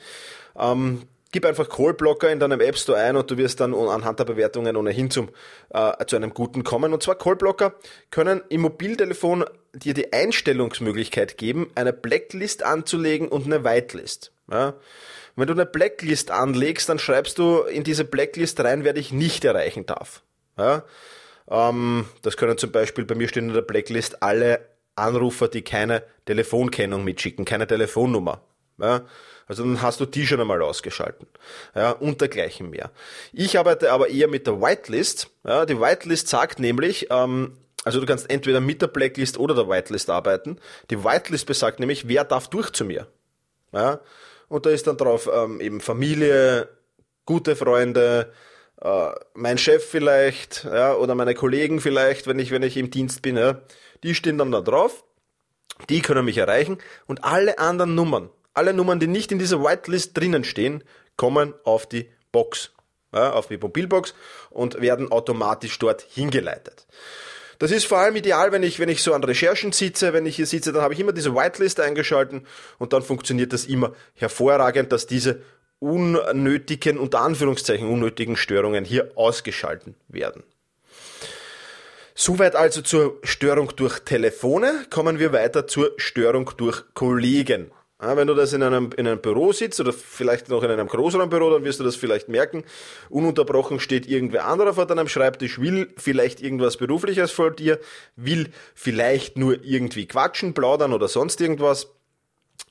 Ähm, 0.57 1.03
Gib 1.35 1.45
einfach 1.45 1.67
Callblocker 1.67 2.31
in 2.31 2.39
deinem 2.39 2.61
App 2.61 2.77
Store 2.77 2.97
ein 2.97 3.17
und 3.17 3.29
du 3.29 3.35
wirst 3.35 3.59
dann 3.59 3.73
anhand 3.73 4.19
der 4.19 4.23
Bewertungen 4.23 4.77
ohnehin 4.77 5.11
zum, 5.11 5.27
äh, 5.69 6.05
zu 6.05 6.15
einem 6.15 6.33
guten 6.33 6.63
kommen. 6.63 6.93
Und 6.93 7.03
zwar 7.03 7.15
Callblocker 7.15 7.75
können 8.09 8.41
im 8.47 8.61
Mobiltelefon 8.61 9.43
dir 9.73 9.93
die 9.93 10.13
Einstellungsmöglichkeit 10.13 11.37
geben, 11.37 11.69
eine 11.75 11.91
Blacklist 11.91 12.63
anzulegen 12.63 13.27
und 13.27 13.47
eine 13.47 13.65
Whitelist. 13.65 14.31
Ja? 14.49 14.75
Wenn 15.35 15.47
du 15.47 15.51
eine 15.51 15.65
Blacklist 15.65 16.31
anlegst, 16.31 16.87
dann 16.87 16.99
schreibst 16.99 17.37
du 17.37 17.63
in 17.63 17.83
diese 17.83 18.05
Blacklist 18.05 18.61
rein, 18.61 18.85
wer 18.85 18.93
dich 18.93 19.11
nicht 19.11 19.43
erreichen 19.43 19.85
darf. 19.85 20.23
Ja? 20.57 20.85
Ähm, 21.51 22.05
das 22.21 22.37
können 22.37 22.57
zum 22.57 22.71
Beispiel, 22.71 23.03
bei 23.03 23.15
mir 23.15 23.27
stehen 23.27 23.49
in 23.49 23.53
der 23.53 23.61
Blacklist 23.61 24.23
alle 24.23 24.61
Anrufer, 24.95 25.49
die 25.49 25.63
keine 25.63 26.03
Telefonkennung 26.27 27.03
mitschicken, 27.03 27.43
keine 27.43 27.67
Telefonnummer. 27.67 28.41
Ja? 28.77 29.01
Also 29.47 29.63
dann 29.63 29.81
hast 29.81 29.99
du 29.99 30.05
die 30.05 30.25
schon 30.25 30.41
einmal 30.41 30.61
ausgeschalten. 30.61 31.27
Ja, 31.75 31.91
und 31.91 32.21
dergleichen 32.21 32.69
mehr. 32.69 32.91
Ich 33.31 33.57
arbeite 33.57 33.91
aber 33.91 34.09
eher 34.09 34.27
mit 34.27 34.47
der 34.47 34.61
Whitelist. 34.61 35.29
Ja, 35.43 35.65
die 35.65 35.79
Whitelist 35.79 36.27
sagt 36.27 36.59
nämlich, 36.59 37.07
ähm, 37.11 37.57
also 37.83 37.99
du 37.99 38.05
kannst 38.07 38.29
entweder 38.29 38.59
mit 38.59 38.81
der 38.81 38.87
Blacklist 38.87 39.37
oder 39.37 39.53
der 39.53 39.69
Whitelist 39.69 40.09
arbeiten. 40.09 40.59
Die 40.89 41.03
Whitelist 41.03 41.45
besagt 41.45 41.79
nämlich, 41.79 42.07
wer 42.07 42.23
darf 42.23 42.47
durch 42.47 42.71
zu 42.71 42.85
mir. 42.85 43.07
Ja, 43.71 43.99
und 44.47 44.65
da 44.65 44.71
ist 44.71 44.87
dann 44.87 44.97
drauf 44.97 45.29
ähm, 45.31 45.61
eben 45.61 45.81
Familie, 45.81 46.69
gute 47.25 47.55
Freunde, 47.55 48.31
äh, 48.81 49.11
mein 49.33 49.57
Chef 49.57 49.83
vielleicht, 49.85 50.63
ja, 50.65 50.95
oder 50.95 51.15
meine 51.15 51.35
Kollegen 51.35 51.79
vielleicht, 51.79 52.27
wenn 52.27 52.39
ich, 52.39 52.51
wenn 52.51 52.63
ich 52.63 52.77
im 52.77 52.89
Dienst 52.89 53.21
bin, 53.21 53.37
ja, 53.37 53.61
die 54.03 54.15
stehen 54.15 54.37
dann 54.37 54.51
da 54.51 54.61
drauf. 54.61 55.03
Die 55.89 56.01
können 56.01 56.25
mich 56.25 56.37
erreichen 56.37 56.77
und 57.05 57.25
alle 57.25 57.59
anderen 57.59 57.95
Nummern, 57.95 58.29
alle 58.55 58.73
Nummern, 58.73 58.99
die 58.99 59.07
nicht 59.07 59.31
in 59.31 59.39
dieser 59.39 59.61
Whitelist 59.61 60.17
drinnen 60.17 60.43
stehen, 60.43 60.83
kommen 61.17 61.53
auf 61.63 61.87
die 61.87 62.09
Box, 62.31 62.71
ja, 63.13 63.31
auf 63.31 63.47
die 63.47 63.57
Mobilbox 63.57 64.13
und 64.49 64.81
werden 64.81 65.11
automatisch 65.11 65.77
dort 65.79 66.01
hingeleitet. 66.01 66.87
Das 67.59 67.71
ist 67.71 67.85
vor 67.85 67.99
allem 67.99 68.15
ideal, 68.15 68.51
wenn 68.51 68.63
ich, 68.63 68.79
wenn 68.79 68.89
ich 68.89 69.01
so 69.01 69.13
an 69.13 69.23
Recherchen 69.23 69.71
sitze, 69.71 70.11
wenn 70.11 70.25
ich 70.25 70.35
hier 70.35 70.45
sitze, 70.45 70.73
dann 70.73 70.81
habe 70.81 70.93
ich 70.93 70.99
immer 70.99 71.13
diese 71.13 71.35
Whitelist 71.35 71.79
eingeschalten 71.79 72.45
und 72.79 72.91
dann 72.91 73.01
funktioniert 73.01 73.53
das 73.53 73.65
immer 73.65 73.93
hervorragend, 74.13 74.91
dass 74.91 75.07
diese 75.07 75.41
unnötigen, 75.79 76.97
unter 76.97 77.21
Anführungszeichen 77.21 77.87
unnötigen 77.87 78.35
Störungen 78.35 78.83
hier 78.83 79.11
ausgeschalten 79.15 79.95
werden. 80.07 80.43
Soweit 82.13 82.55
also 82.55 82.81
zur 82.81 83.19
Störung 83.23 83.73
durch 83.75 83.99
Telefone. 83.99 84.85
Kommen 84.89 85.19
wir 85.19 85.33
weiter 85.33 85.67
zur 85.67 85.91
Störung 85.97 86.51
durch 86.57 86.83
Kollegen. 86.93 87.71
Ja, 88.01 88.17
wenn 88.17 88.27
du 88.27 88.33
das 88.33 88.51
in 88.51 88.61
einem, 88.61 88.89
in 88.97 89.07
einem 89.07 89.21
Büro 89.21 89.53
sitzt 89.53 89.79
oder 89.79 89.93
vielleicht 89.93 90.49
noch 90.49 90.63
in 90.63 90.69
einem 90.69 90.87
Großraumbüro, 90.87 91.49
dann 91.49 91.63
wirst 91.63 91.79
du 91.79 91.85
das 91.85 91.95
vielleicht 91.95 92.27
merken. 92.27 92.65
Ununterbrochen 93.09 93.79
steht 93.79 94.05
irgendwer 94.05 94.45
anderer 94.45 94.73
vor 94.73 94.85
deinem 94.85 95.07
Schreibtisch, 95.07 95.59
will 95.61 95.93
vielleicht 95.95 96.41
irgendwas 96.41 96.75
Berufliches 96.75 97.31
vor 97.31 97.51
dir, 97.51 97.79
will 98.17 98.49
vielleicht 98.73 99.37
nur 99.37 99.63
irgendwie 99.63 100.07
quatschen, 100.07 100.53
plaudern 100.53 100.91
oder 100.91 101.07
sonst 101.07 101.39
irgendwas. 101.39 101.87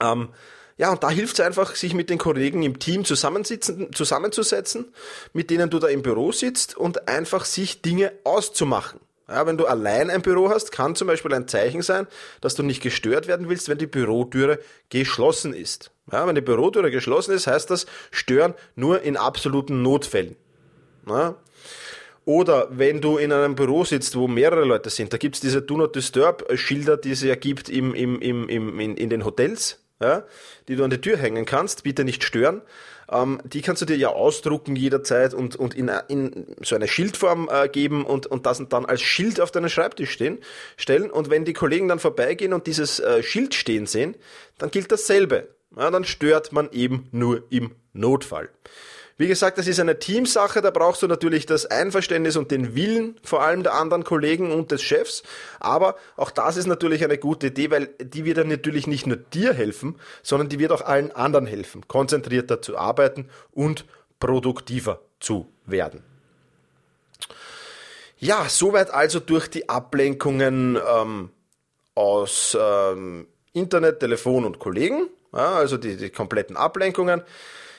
Ähm, 0.02 0.28
ja, 0.76 0.90
und 0.90 1.02
da 1.02 1.08
hilft 1.08 1.38
es 1.38 1.40
einfach, 1.40 1.74
sich 1.74 1.94
mit 1.94 2.10
den 2.10 2.18
Kollegen 2.18 2.62
im 2.62 2.78
Team 2.78 3.06
zusammensitzen, 3.06 3.94
zusammenzusetzen, 3.94 4.92
mit 5.32 5.48
denen 5.48 5.70
du 5.70 5.78
da 5.78 5.88
im 5.88 6.02
Büro 6.02 6.32
sitzt 6.32 6.76
und 6.76 7.08
einfach 7.08 7.46
sich 7.46 7.80
Dinge 7.80 8.12
auszumachen. 8.24 9.00
Ja, 9.28 9.46
wenn 9.46 9.56
du 9.56 9.66
allein 9.66 10.10
ein 10.10 10.20
Büro 10.20 10.50
hast, 10.50 10.70
kann 10.70 10.94
zum 10.94 11.08
Beispiel 11.08 11.32
ein 11.32 11.48
Zeichen 11.48 11.80
sein, 11.80 12.06
dass 12.42 12.54
du 12.54 12.62
nicht 12.62 12.82
gestört 12.82 13.26
werden 13.26 13.48
willst, 13.48 13.68
wenn 13.68 13.78
die 13.78 13.86
Bürotüre 13.86 14.58
geschlossen 14.90 15.54
ist. 15.54 15.90
Ja, 16.12 16.26
wenn 16.26 16.34
die 16.34 16.42
Bürotüre 16.42 16.90
geschlossen 16.90 17.34
ist, 17.34 17.46
heißt 17.46 17.70
das 17.70 17.86
Stören 18.10 18.54
nur 18.76 19.00
in 19.02 19.16
absoluten 19.16 19.82
Notfällen. 19.82 20.36
Ja? 21.08 21.36
Oder 22.26 22.68
wenn 22.70 23.00
du 23.00 23.16
in 23.16 23.32
einem 23.32 23.54
Büro 23.54 23.84
sitzt, 23.84 24.16
wo 24.16 24.28
mehrere 24.28 24.64
Leute 24.64 24.90
sind, 24.90 25.12
da 25.12 25.16
gibt's 25.16 25.40
diese 25.40 25.62
Do 25.62 25.76
Not 25.76 25.94
Disturb 25.94 26.46
Schilder, 26.54 26.96
die 26.96 27.12
es 27.12 27.22
ja 27.22 27.34
gibt 27.34 27.68
im, 27.68 27.94
im, 27.94 28.20
im, 28.20 28.48
im, 28.48 28.80
in, 28.80 28.96
in 28.96 29.10
den 29.10 29.24
Hotels, 29.24 29.80
ja, 30.00 30.24
die 30.68 30.76
du 30.76 30.84
an 30.84 30.90
die 30.90 31.00
Tür 31.00 31.16
hängen 31.16 31.44
kannst, 31.44 31.84
bitte 31.84 32.04
nicht 32.04 32.24
stören. 32.24 32.62
Ähm, 33.10 33.40
die 33.44 33.62
kannst 33.62 33.82
du 33.82 33.86
dir 33.86 33.96
ja 33.96 34.08
ausdrucken 34.08 34.76
jederzeit 34.76 35.34
und, 35.34 35.56
und 35.56 35.74
in, 35.74 35.90
in 36.08 36.46
so 36.62 36.74
eine 36.74 36.88
Schildform 36.88 37.48
äh, 37.52 37.68
geben 37.68 38.04
und, 38.04 38.26
und 38.26 38.46
das 38.46 38.62
dann 38.68 38.84
als 38.84 39.02
Schild 39.02 39.40
auf 39.40 39.50
deinen 39.50 39.68
Schreibtisch 39.68 40.10
stehen, 40.10 40.38
stellen. 40.76 41.10
Und 41.10 41.30
wenn 41.30 41.44
die 41.44 41.52
Kollegen 41.52 41.88
dann 41.88 41.98
vorbeigehen 41.98 42.52
und 42.52 42.66
dieses 42.66 43.00
äh, 43.00 43.22
Schild 43.22 43.54
stehen 43.54 43.86
sehen, 43.86 44.16
dann 44.58 44.70
gilt 44.70 44.90
dasselbe. 44.90 45.48
Ja, 45.76 45.90
dann 45.90 46.04
stört 46.04 46.52
man 46.52 46.70
eben 46.70 47.08
nur 47.10 47.42
im 47.50 47.72
Notfall. 47.92 48.48
Wie 49.16 49.28
gesagt, 49.28 49.58
das 49.58 49.68
ist 49.68 49.78
eine 49.78 50.00
Teamsache, 50.00 50.60
da 50.60 50.70
brauchst 50.70 51.02
du 51.02 51.06
natürlich 51.06 51.46
das 51.46 51.66
Einverständnis 51.66 52.36
und 52.36 52.50
den 52.50 52.74
Willen 52.74 53.16
vor 53.22 53.42
allem 53.42 53.62
der 53.62 53.74
anderen 53.74 54.02
Kollegen 54.02 54.50
und 54.50 54.72
des 54.72 54.82
Chefs. 54.82 55.22
Aber 55.60 55.94
auch 56.16 56.32
das 56.32 56.56
ist 56.56 56.66
natürlich 56.66 57.04
eine 57.04 57.16
gute 57.16 57.46
Idee, 57.46 57.70
weil 57.70 57.86
die 58.00 58.24
wird 58.24 58.38
dann 58.38 58.48
natürlich 58.48 58.88
nicht 58.88 59.06
nur 59.06 59.16
dir 59.16 59.54
helfen, 59.54 60.00
sondern 60.24 60.48
die 60.48 60.58
wird 60.58 60.72
auch 60.72 60.82
allen 60.82 61.12
anderen 61.12 61.46
helfen, 61.46 61.86
konzentrierter 61.86 62.60
zu 62.60 62.76
arbeiten 62.76 63.28
und 63.52 63.84
produktiver 64.18 65.00
zu 65.20 65.46
werden. 65.64 66.02
Ja, 68.18 68.48
soweit 68.48 68.90
also 68.90 69.20
durch 69.20 69.48
die 69.48 69.68
Ablenkungen 69.68 70.76
ähm, 70.76 71.30
aus 71.94 72.56
ähm, 72.60 73.28
Internet, 73.52 74.00
Telefon 74.00 74.44
und 74.44 74.58
Kollegen, 74.58 75.08
ja, 75.32 75.52
also 75.52 75.76
die, 75.76 75.96
die 75.96 76.10
kompletten 76.10 76.56
Ablenkungen. 76.56 77.22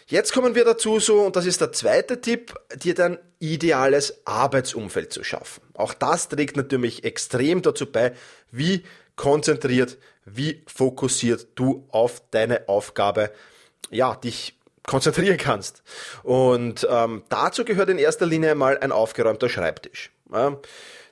Jetzt 0.07 0.33
kommen 0.33 0.53
wir 0.53 0.65
dazu 0.65 0.99
so, 0.99 1.21
und 1.21 1.35
das 1.35 1.47
ist 1.47 1.61
der 1.61 1.71
zweite 1.71 2.21
Tipp, 2.21 2.53
dir 2.75 2.93
dein 2.93 3.17
ideales 3.39 4.21
Arbeitsumfeld 4.25 5.11
zu 5.11 5.23
schaffen. 5.23 5.63
Auch 5.73 5.95
das 5.95 6.29
trägt 6.29 6.57
natürlich 6.57 7.03
extrem 7.03 7.63
dazu 7.63 7.91
bei, 7.91 8.13
wie 8.51 8.83
konzentriert, 9.15 9.97
wie 10.23 10.63
fokussiert 10.67 11.47
du 11.55 11.87
auf 11.89 12.21
deine 12.29 12.69
Aufgabe, 12.69 13.31
ja, 13.89 14.15
dich 14.15 14.59
konzentrieren 14.85 15.37
kannst. 15.37 15.81
Und 16.21 16.87
ähm, 16.87 17.23
dazu 17.29 17.65
gehört 17.65 17.89
in 17.89 17.97
erster 17.97 18.27
Linie 18.27 18.53
mal 18.53 18.77
ein 18.77 18.91
aufgeräumter 18.91 19.49
Schreibtisch. 19.49 20.11
Ja. 20.31 20.59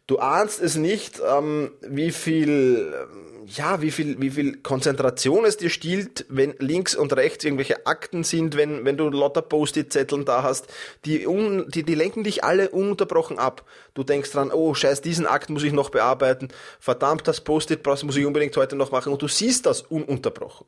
Du 0.06 0.20
ahnst 0.20 0.62
es 0.62 0.76
nicht, 0.76 1.22
ähm, 1.26 1.72
wie 1.80 2.12
viel, 2.12 2.94
ähm, 2.94 3.48
ja, 3.48 3.82
wie 3.82 3.92
viel, 3.92 4.20
wie 4.20 4.32
viel 4.32 4.58
Konzentration 4.58 5.46
es 5.46 5.56
dir 5.56 5.70
stiehlt, 5.70 6.26
wenn 6.28 6.56
links 6.60 6.94
und 6.94 7.16
rechts 7.16 7.46
irgendwelche 7.46 7.88
Akten 7.88 8.26
sind, 8.26 8.58
wenn, 8.58 8.84
wenn 8.84 8.98
du 8.98 9.10
lauter 9.10 9.42
Post-it-Zetteln 9.42 10.26
da 10.26 10.44
hast, 10.44 10.68
die, 11.06 11.26
un, 11.26 11.70
die, 11.70 11.84
die 11.84 11.96
lenken 11.96 12.26
dich 12.26 12.44
alle 12.44 12.70
ununterbrochen 12.70 13.40
ab. 13.40 13.64
Du 13.94 14.04
denkst 14.04 14.32
dran, 14.32 14.52
oh, 14.52 14.74
scheiß, 14.74 15.00
diesen 15.00 15.26
Akt 15.26 15.50
muss 15.50 15.64
ich 15.64 15.72
noch 15.72 15.90
bearbeiten, 15.90 16.50
verdammt, 16.80 17.26
das 17.30 17.40
Post-it 17.40 17.86
muss 17.86 18.18
ich 18.18 18.26
unbedingt 18.26 18.58
heute 18.58 18.76
noch 18.76 18.92
machen 18.92 19.14
und 19.14 19.22
du 19.22 19.30
siehst 19.30 19.66
das 19.66 19.84
ununterbrochen. 19.84 20.68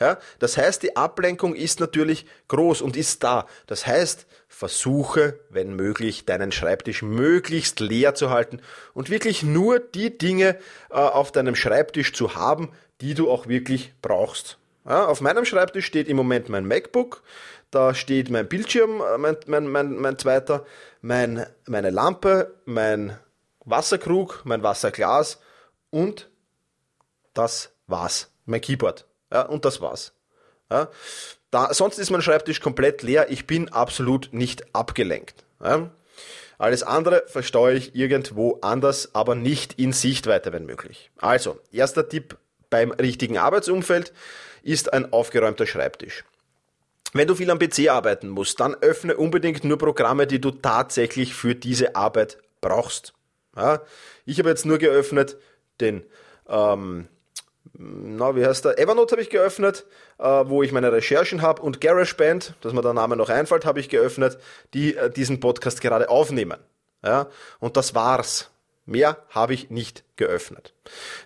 Ja, 0.00 0.18
das 0.38 0.56
heißt, 0.56 0.82
die 0.84 0.96
Ablenkung 0.96 1.54
ist 1.56 1.80
natürlich 1.80 2.24
groß 2.48 2.82
und 2.82 2.96
ist 2.96 3.24
da. 3.24 3.46
Das 3.66 3.86
heißt, 3.86 4.26
versuche, 4.56 5.38
wenn 5.50 5.76
möglich, 5.76 6.24
deinen 6.24 6.50
Schreibtisch 6.50 7.02
möglichst 7.02 7.78
leer 7.78 8.14
zu 8.14 8.30
halten 8.30 8.62
und 8.94 9.10
wirklich 9.10 9.42
nur 9.42 9.80
die 9.80 10.16
Dinge 10.16 10.56
äh, 10.88 10.94
auf 10.94 11.30
deinem 11.30 11.54
Schreibtisch 11.54 12.14
zu 12.14 12.36
haben, 12.36 12.72
die 13.02 13.12
du 13.12 13.30
auch 13.30 13.48
wirklich 13.48 13.92
brauchst. 14.00 14.56
Ja, 14.86 15.04
auf 15.04 15.20
meinem 15.20 15.44
Schreibtisch 15.44 15.84
steht 15.84 16.08
im 16.08 16.16
Moment 16.16 16.48
mein 16.48 16.66
MacBook, 16.66 17.22
da 17.70 17.92
steht 17.94 18.30
mein 18.30 18.48
Bildschirm, 18.48 19.02
äh, 19.02 19.18
mein, 19.18 19.36
mein, 19.46 19.66
mein, 19.66 19.94
mein 19.96 20.18
zweiter, 20.18 20.64
mein, 21.02 21.44
meine 21.66 21.90
Lampe, 21.90 22.54
mein 22.64 23.18
Wasserkrug, 23.66 24.40
mein 24.44 24.62
Wasserglas 24.62 25.38
und 25.90 26.30
das 27.34 27.72
war's. 27.86 28.30
Mein 28.46 28.62
Keyboard. 28.62 29.06
Ja, 29.30 29.42
und 29.42 29.66
das 29.66 29.82
war's. 29.82 30.15
Ja, 30.70 30.88
da, 31.50 31.72
sonst 31.72 31.98
ist 31.98 32.10
mein 32.10 32.22
Schreibtisch 32.22 32.60
komplett 32.60 33.02
leer. 33.02 33.30
Ich 33.30 33.46
bin 33.46 33.68
absolut 33.68 34.32
nicht 34.32 34.74
abgelenkt. 34.74 35.44
Ja? 35.62 35.90
Alles 36.58 36.82
andere 36.82 37.24
versteue 37.26 37.76
ich 37.76 37.94
irgendwo 37.94 38.58
anders, 38.62 39.14
aber 39.14 39.34
nicht 39.34 39.78
in 39.78 39.92
Sichtweite, 39.92 40.52
wenn 40.52 40.66
möglich. 40.66 41.10
Also, 41.18 41.60
erster 41.70 42.08
Tipp 42.08 42.36
beim 42.70 42.90
richtigen 42.90 43.38
Arbeitsumfeld 43.38 44.12
ist 44.62 44.92
ein 44.92 45.12
aufgeräumter 45.12 45.66
Schreibtisch. 45.66 46.24
Wenn 47.12 47.28
du 47.28 47.34
viel 47.34 47.50
am 47.50 47.58
PC 47.58 47.88
arbeiten 47.88 48.28
musst, 48.28 48.58
dann 48.60 48.74
öffne 48.74 49.16
unbedingt 49.16 49.64
nur 49.64 49.78
Programme, 49.78 50.26
die 50.26 50.40
du 50.40 50.50
tatsächlich 50.50 51.34
für 51.34 51.54
diese 51.54 51.94
Arbeit 51.94 52.38
brauchst. 52.60 53.14
Ja? 53.56 53.82
Ich 54.24 54.38
habe 54.38 54.48
jetzt 54.48 54.66
nur 54.66 54.78
geöffnet 54.78 55.36
den 55.80 56.04
ähm, 56.48 57.08
na, 57.72 58.36
wie 58.36 58.44
heißt 58.44 58.64
der? 58.64 58.78
Evernote 58.78 59.12
habe 59.12 59.22
ich 59.22 59.30
geöffnet, 59.30 59.86
äh, 60.18 60.24
wo 60.24 60.62
ich 60.62 60.72
meine 60.72 60.92
Recherchen 60.92 61.42
habe 61.42 61.62
und 61.62 61.80
GarageBand, 61.80 62.54
dass 62.60 62.72
mir 62.72 62.82
der 62.82 62.92
Name 62.92 63.16
noch 63.16 63.28
einfällt, 63.28 63.64
habe 63.64 63.80
ich 63.80 63.88
geöffnet, 63.88 64.38
die 64.74 64.96
äh, 64.96 65.10
diesen 65.10 65.40
Podcast 65.40 65.80
gerade 65.80 66.08
aufnehmen. 66.08 66.58
Ja, 67.04 67.28
und 67.60 67.76
das 67.76 67.94
war's. 67.94 68.50
Mehr 68.84 69.18
habe 69.30 69.54
ich 69.54 69.70
nicht 69.70 70.04
geöffnet. 70.16 70.75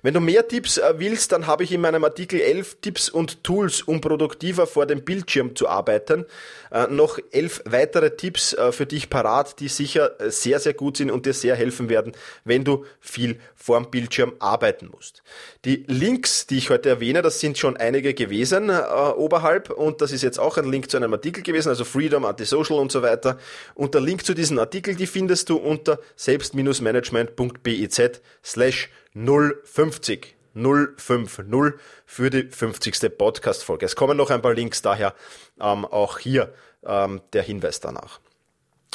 Wenn 0.03 0.15
du 0.15 0.21
mehr 0.21 0.47
Tipps 0.47 0.79
äh, 0.79 0.95
willst, 0.99 1.33
dann 1.33 1.47
habe 1.47 1.65
ich 1.65 1.73
in 1.73 1.81
meinem 1.81 2.05
Artikel 2.05 2.41
11 2.41 2.79
Tipps 2.81 3.09
und 3.09 3.45
Tools, 3.45 3.83
um 3.83 4.01
produktiver 4.01 4.67
vor 4.67 4.87
dem 4.87 5.05
Bildschirm 5.05 5.57
zu 5.57 5.69
arbeiten, 5.69 6.27
äh, 6.71 6.87
noch 6.87 7.19
elf 7.31 7.63
weitere 7.65 8.17
Tipps 8.17 8.53
äh, 8.53 8.73
für 8.73 8.87
dich 8.87 9.11
parat, 9.11 9.61
die 9.61 9.69
sicher 9.69 10.13
sehr, 10.29 10.61
sehr 10.61 10.75
gut 10.75 10.97
sind 10.97 11.11
und 11.11 11.27
dir 11.27 11.35
sehr 11.35 11.57
helfen 11.57 11.89
werden, 11.89 12.13
wenn 12.45 12.65
du 12.65 12.85
viel 13.01 13.41
vorm 13.55 13.91
Bildschirm 13.91 14.35
arbeiten 14.39 14.89
musst. 14.91 15.23
Die 15.65 15.85
Links, 15.87 16.47
die 16.47 16.59
ich 16.59 16.71
heute 16.71 16.89
erwähne, 16.89 17.23
das 17.23 17.41
sind 17.41 17.59
schon 17.59 17.77
einige 17.77 18.15
gewesen 18.15 18.71
äh, 18.71 18.83
oberhalb 19.17 19.71
und 19.71 20.01
das 20.01 20.13
ist 20.13 20.23
jetzt 20.23 20.39
auch 20.39 20.57
ein 20.57 20.71
Link 20.71 20.91
zu 20.91 20.97
einem 20.97 21.13
Artikel 21.13 21.43
gewesen, 21.43 21.69
also 21.69 21.85
Freedom, 21.85 22.25
Antisocial 22.25 22.79
und 22.79 22.91
so 22.91 23.03
weiter. 23.03 23.39
Und 23.75 23.95
der 23.95 24.01
Link 24.01 24.25
zu 24.25 24.35
diesem 24.35 24.59
Artikel, 24.59 24.95
die 24.95 25.07
findest 25.07 25.51
du 25.51 25.57
unter 25.57 25.99
selbst-management.biz 26.17 28.01
slash 28.45 28.89
050. 29.15 30.37
050 30.55 31.75
für 32.07 32.31
die 32.31 32.49
50. 32.49 33.17
Podcast-Folge. 33.17 33.87
Es 33.87 33.97
kommen 33.97 34.17
noch 34.17 34.31
ein 34.31 34.43
paar 34.43 34.55
Links, 34.55 34.83
daher 34.83 35.15
ähm, 35.61 35.85
auch 35.85 36.19
hier 36.19 36.53
ähm, 36.85 37.21
der 37.33 37.43
Hinweis 37.43 37.81
danach. 37.81 38.21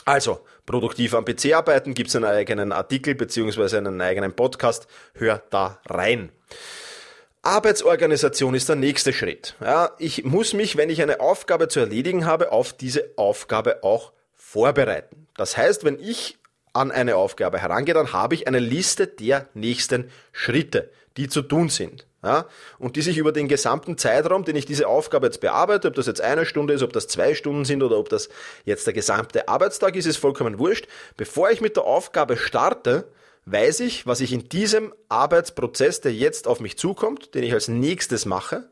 Also, 0.04 0.42
produktiv 0.66 1.14
am 1.14 1.26
PC 1.26 1.54
arbeiten, 1.54 1.94
gibt 1.94 2.10
es 2.10 2.16
einen 2.16 2.26
eigenen 2.26 2.72
Artikel 2.72 3.16
beziehungsweise 3.16 3.78
einen 3.78 4.00
eigenen 4.02 4.34
Podcast. 4.34 4.88
Hör 5.14 5.42
da 5.50 5.80
rein. 5.88 6.32
Arbeitsorganisation 7.42 8.56
ist 8.56 8.70
der 8.70 8.76
nächste 8.76 9.14
Schritt. 9.14 9.56
Ja, 9.62 9.92
ich 10.00 10.24
muss 10.24 10.54
mich, 10.54 10.78
wenn 10.78 10.90
ich 10.90 11.02
eine 11.02 11.20
Aufgabe 11.20 11.68
zu 11.68 11.80
erledigen 11.80 12.26
habe, 12.26 12.52
auf 12.52 12.74
diese 12.74 13.12
Aufgabe 13.18 13.84
auch 13.84 14.12
vorbereiten. 14.34 15.28
Das 15.36 15.56
heißt, 15.56 15.84
wenn 15.84 16.00
ich 16.00 16.38
an 16.76 16.92
eine 16.92 17.16
Aufgabe 17.16 17.60
herangehe, 17.60 17.94
dann 17.94 18.14
habe 18.14 18.36
ich 18.36 18.48
eine 18.48 18.60
Liste 18.60 19.08
der 19.08 19.48
nächsten 19.54 20.10
Schritte, 20.32 20.92
die 21.18 21.28
zu 21.28 21.42
tun 21.42 21.70
sind. 21.70 22.06
Ja, 22.24 22.48
und 22.80 22.96
die 22.96 23.04
sich 23.04 23.20
über 23.20 23.32
den 23.32 23.48
gesamten 23.48 24.00
Zeitraum, 24.00 24.46
den 24.46 24.56
ich 24.56 24.66
diese 24.66 24.88
Aufgabe 24.88 25.28
jetzt 25.28 25.42
bearbeite, 25.42 25.88
ob 25.88 25.94
das 25.94 26.08
jetzt 26.08 26.22
eine 26.22 26.48
Stunde 26.48 26.74
ist, 26.74 26.82
ob 26.82 26.92
das 26.92 27.08
zwei 27.08 27.36
Stunden 27.36 27.66
sind 27.66 27.84
oder 27.84 28.00
ob 28.00 28.10
das 28.10 28.30
jetzt 28.64 28.88
der 28.88 28.96
gesamte 28.96 29.48
Arbeitstag 29.48 29.96
ist, 29.96 30.08
ist 30.08 30.18
vollkommen 30.18 30.58
wurscht. 30.58 30.88
Bevor 31.18 31.52
ich 31.52 31.62
mit 31.62 31.76
der 31.76 31.84
Aufgabe 31.84 32.36
starte, 32.36 33.08
weiß 33.46 33.82
ich, 33.82 34.08
was 34.08 34.22
ich 34.22 34.34
in 34.34 34.50
diesem 34.50 34.92
Arbeitsprozess, 35.08 36.02
der 36.02 36.14
jetzt 36.14 36.48
auf 36.48 36.60
mich 36.60 36.80
zukommt, 36.80 37.36
den 37.36 37.44
ich 37.44 37.54
als 37.54 37.68
nächstes 37.68 38.26
mache, 38.26 38.70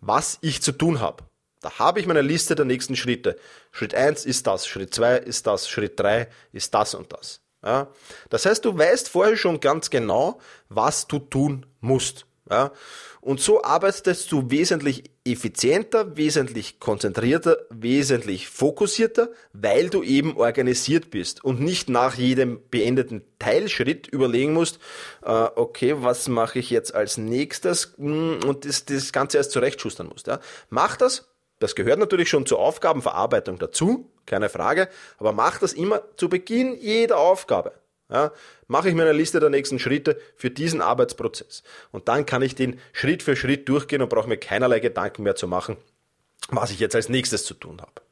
was 0.00 0.38
ich 0.40 0.60
zu 0.60 0.72
tun 0.72 0.98
habe. 0.98 1.22
Da 1.62 1.78
habe 1.78 2.00
ich 2.00 2.06
meine 2.06 2.22
Liste 2.22 2.54
der 2.54 2.64
nächsten 2.64 2.96
Schritte. 2.96 3.38
Schritt 3.70 3.94
eins 3.94 4.26
ist 4.26 4.46
das, 4.46 4.66
Schritt 4.66 4.92
zwei 4.94 5.16
ist 5.16 5.46
das, 5.46 5.68
Schritt 5.68 5.98
drei 5.98 6.28
ist 6.52 6.74
das 6.74 6.94
und 6.94 7.12
das. 7.12 7.40
Ja? 7.64 7.88
Das 8.28 8.44
heißt, 8.44 8.64
du 8.64 8.76
weißt 8.76 9.08
vorher 9.08 9.36
schon 9.36 9.60
ganz 9.60 9.88
genau, 9.88 10.40
was 10.68 11.06
du 11.06 11.20
tun 11.20 11.64
musst. 11.80 12.26
Ja? 12.50 12.72
Und 13.20 13.40
so 13.40 13.62
arbeitest 13.62 14.32
du 14.32 14.50
wesentlich 14.50 15.04
effizienter, 15.24 16.16
wesentlich 16.16 16.80
konzentrierter, 16.80 17.58
wesentlich 17.70 18.48
fokussierter, 18.48 19.28
weil 19.52 19.88
du 19.88 20.02
eben 20.02 20.36
organisiert 20.36 21.12
bist 21.12 21.44
und 21.44 21.60
nicht 21.60 21.88
nach 21.88 22.16
jedem 22.16 22.60
beendeten 22.72 23.22
Teilschritt 23.38 24.08
überlegen 24.08 24.52
musst, 24.52 24.80
äh, 25.24 25.30
okay, 25.30 25.94
was 25.98 26.26
mache 26.26 26.58
ich 26.58 26.70
jetzt 26.70 26.96
als 26.96 27.16
nächstes 27.16 27.94
hm, 27.96 28.40
und 28.44 28.64
das, 28.64 28.84
das 28.86 29.12
Ganze 29.12 29.38
erst 29.38 29.52
zurechtschustern 29.52 30.08
musst. 30.08 30.28
Mach 30.68 30.96
das 30.96 31.31
das 31.62 31.74
gehört 31.74 31.98
natürlich 31.98 32.28
schon 32.28 32.46
zur 32.46 32.58
Aufgabenverarbeitung 32.58 33.58
dazu, 33.58 34.10
keine 34.26 34.48
Frage, 34.48 34.88
aber 35.18 35.32
mach 35.32 35.58
das 35.58 35.72
immer 35.72 36.02
zu 36.16 36.28
Beginn 36.28 36.76
jeder 36.78 37.18
Aufgabe. 37.18 37.72
Ja, 38.10 38.30
mache 38.66 38.90
ich 38.90 38.94
mir 38.94 39.02
eine 39.02 39.12
Liste 39.12 39.40
der 39.40 39.48
nächsten 39.48 39.78
Schritte 39.78 40.20
für 40.36 40.50
diesen 40.50 40.82
Arbeitsprozess. 40.82 41.62
Und 41.92 42.08
dann 42.08 42.26
kann 42.26 42.42
ich 42.42 42.54
den 42.54 42.78
Schritt 42.92 43.22
für 43.22 43.36
Schritt 43.36 43.68
durchgehen 43.68 44.02
und 44.02 44.10
brauche 44.10 44.28
mir 44.28 44.36
keinerlei 44.36 44.80
Gedanken 44.80 45.22
mehr 45.22 45.34
zu 45.34 45.48
machen, 45.48 45.78
was 46.48 46.70
ich 46.70 46.78
jetzt 46.78 46.94
als 46.94 47.08
nächstes 47.08 47.44
zu 47.44 47.54
tun 47.54 47.80
habe. 47.80 48.02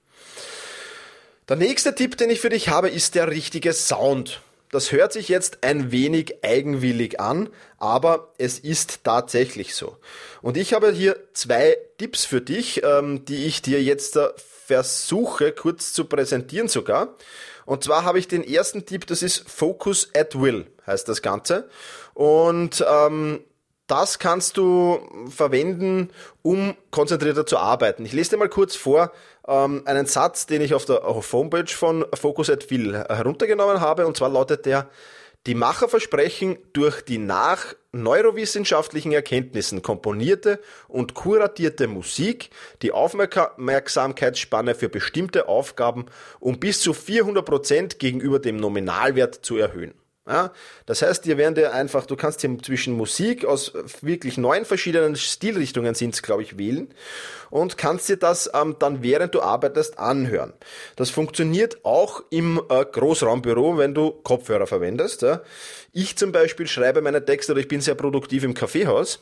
Der 1.51 1.57
nächste 1.57 1.95
Tipp, 1.95 2.17
den 2.17 2.31
ich 2.31 2.41
für 2.41 2.49
dich 2.49 2.69
habe, 2.69 2.89
ist 2.89 3.15
der 3.15 3.29
richtige 3.29 3.73
Sound. 3.75 4.41
Das 4.71 4.93
hört 4.93 5.13
sich 5.13 5.29
jetzt 5.29 5.65
ein 5.65 5.91
wenig 5.91 6.45
eigenwillig 6.45 7.19
an, 7.19 7.49
aber 7.79 8.33
es 8.39 8.59
ist 8.61 9.03
tatsächlich 9.03 9.75
so. 9.75 9.97
Und 10.43 10.57
ich 10.57 10.75
habe 10.75 10.93
hier 10.93 11.17
zwei 11.33 11.77
Tipps 11.99 12.25
für 12.25 12.41
dich, 12.41 12.83
ähm, 12.85 13.25
die 13.25 13.47
ich 13.47 13.63
dir 13.63 13.83
jetzt 13.83 14.17
äh, 14.17 14.29
versuche 14.37 15.51
kurz 15.51 15.93
zu 15.93 16.05
präsentieren 16.05 16.69
sogar. 16.69 17.17
Und 17.67 17.83
zwar 17.83 18.05
habe 18.05 18.21
ich 18.21 18.29
den 18.29 18.47
ersten 18.47 18.87
Tipp, 18.87 19.07
das 19.07 19.23
ist 19.23 19.49
Focus 19.51 20.11
at 20.15 20.41
Will, 20.41 20.67
heißt 20.87 21.09
das 21.09 21.21
Ganze. 21.21 21.69
Und 22.15 22.85
ähm, 22.89 23.41
das 23.91 24.19
kannst 24.19 24.57
du 24.57 25.01
verwenden, 25.29 26.11
um 26.43 26.77
konzentrierter 26.91 27.47
zu 27.47 27.59
arbeiten. 27.59 28.05
Ich 28.05 28.13
lese 28.13 28.31
dir 28.31 28.37
mal 28.37 28.49
kurz 28.49 28.77
vor 28.77 29.13
ähm, 29.49 29.83
einen 29.85 30.07
Satz, 30.07 30.47
den 30.47 30.63
ich 30.63 30.75
auf 30.75 30.85
der 30.85 31.03
Homepage 31.03 31.67
von 31.67 32.07
Focus 32.15 32.51
at 32.51 32.71
Will 32.71 32.95
heruntergenommen 32.95 33.81
habe. 33.81 34.07
Und 34.07 34.17
zwar 34.17 34.29
lautet 34.29 34.67
der, 34.67 34.89
die 35.47 35.55
Macher 35.55 35.89
versprechen, 35.89 36.59
durch 36.75 37.01
die 37.01 37.19
nach 37.19 37.75
neurowissenschaftlichen 37.93 39.13
Erkenntnissen 39.13 39.81
komponierte 39.83 40.61
und 40.87 41.15
kuratierte 41.15 41.89
Musik 41.89 42.51
die 42.83 42.93
Aufmerksamkeitsspanne 42.93 44.75
für 44.75 44.89
bestimmte 44.89 45.49
Aufgaben 45.49 46.07
um 46.41 46.61
bis 46.61 46.81
zu 46.81 46.93
400 46.93 47.45
Prozent 47.45 47.99
gegenüber 47.99 48.39
dem 48.39 48.57
Nominalwert 48.57 49.35
zu 49.35 49.57
erhöhen. 49.57 49.95
Ja, 50.29 50.53
das 50.85 51.01
heißt, 51.01 51.25
dir 51.25 51.39
werden 51.39 51.55
dir 51.55 51.73
einfach, 51.73 52.05
du 52.05 52.15
kannst 52.15 52.43
hier 52.43 52.57
zwischen 52.63 52.95
Musik 52.95 53.47
aus 53.47 53.73
wirklich 54.03 54.37
neun 54.37 54.67
verschiedenen 54.67 55.17
Stilrichtungen 55.17 55.95
sind 55.95 56.23
glaube 56.23 56.43
ich, 56.43 56.59
wählen 56.59 56.93
und 57.49 57.79
kannst 57.79 58.09
dir 58.09 58.19
das 58.19 58.51
ähm, 58.55 58.77
dann 58.79 59.03
während 59.03 59.35
du 59.35 59.41
arbeitest 59.41 59.99
anhören. 59.99 60.53
Das 60.97 61.09
funktioniert 61.09 61.85
auch 61.85 62.23
im 62.29 62.61
äh, 62.69 62.85
Großraumbüro, 62.85 63.79
wenn 63.79 63.95
du 63.95 64.11
Kopfhörer 64.11 64.67
verwendest. 64.67 65.23
Ja. 65.23 65.41
Ich 65.93 66.17
zum 66.17 66.33
Beispiel 66.33 66.67
schreibe 66.67 67.01
meine 67.01 67.25
Texte 67.25 67.53
oder 67.53 67.61
ich 67.63 67.69
bin 67.69 67.81
sehr 67.81 67.95
produktiv 67.95 68.45
im 68.45 68.55
Kaffeehaus 68.55 69.21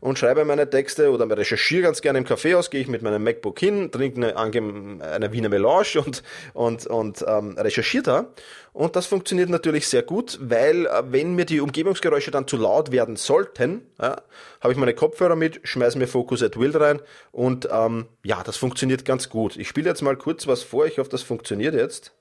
und 0.00 0.18
schreibe 0.18 0.44
meine 0.44 0.68
Texte 0.68 1.10
oder 1.10 1.28
recherchiere 1.36 1.82
ganz 1.82 2.02
gerne 2.02 2.18
im 2.18 2.24
Kaffeehaus, 2.24 2.70
gehe 2.70 2.80
ich 2.80 2.88
mit 2.88 3.02
meinem 3.02 3.22
MacBook 3.22 3.58
hin, 3.58 3.90
trinke 3.90 4.36
eine, 4.36 5.02
eine 5.02 5.32
Wiener 5.32 5.48
Melange 5.48 6.02
und, 6.04 6.22
und, 6.52 6.86
und 6.86 7.24
ähm, 7.26 7.56
recherchiere 7.58 8.02
da. 8.02 8.26
Und 8.72 8.96
das 8.96 9.06
funktioniert 9.06 9.50
natürlich 9.50 9.86
sehr 9.86 10.02
gut, 10.02 10.38
weil 10.42 10.86
äh, 10.86 11.02
wenn 11.06 11.34
mir 11.34 11.44
die 11.44 11.60
Umgebungsgeräusche 11.60 12.32
dann 12.32 12.48
zu 12.48 12.56
laut 12.56 12.90
werden 12.90 13.16
sollten, 13.16 13.86
ja, 14.00 14.20
habe 14.60 14.72
ich 14.72 14.78
meine 14.78 14.94
Kopfhörer 14.94 15.36
mit, 15.36 15.60
schmeiße 15.62 15.96
mir 15.96 16.08
Focus 16.08 16.42
at 16.42 16.58
Will 16.58 16.76
rein 16.76 17.00
und 17.30 17.68
ähm, 17.70 18.06
ja, 18.24 18.42
das 18.42 18.56
funktioniert 18.56 19.04
ganz 19.04 19.28
gut. 19.28 19.56
Ich 19.56 19.68
spiele 19.68 19.88
jetzt 19.88 20.02
mal 20.02 20.16
kurz 20.16 20.46
was 20.46 20.62
vor, 20.62 20.86
ich 20.86 20.98
hoffe, 20.98 21.10
das 21.10 21.22
funktioniert 21.22 21.74
jetzt. 21.74 22.12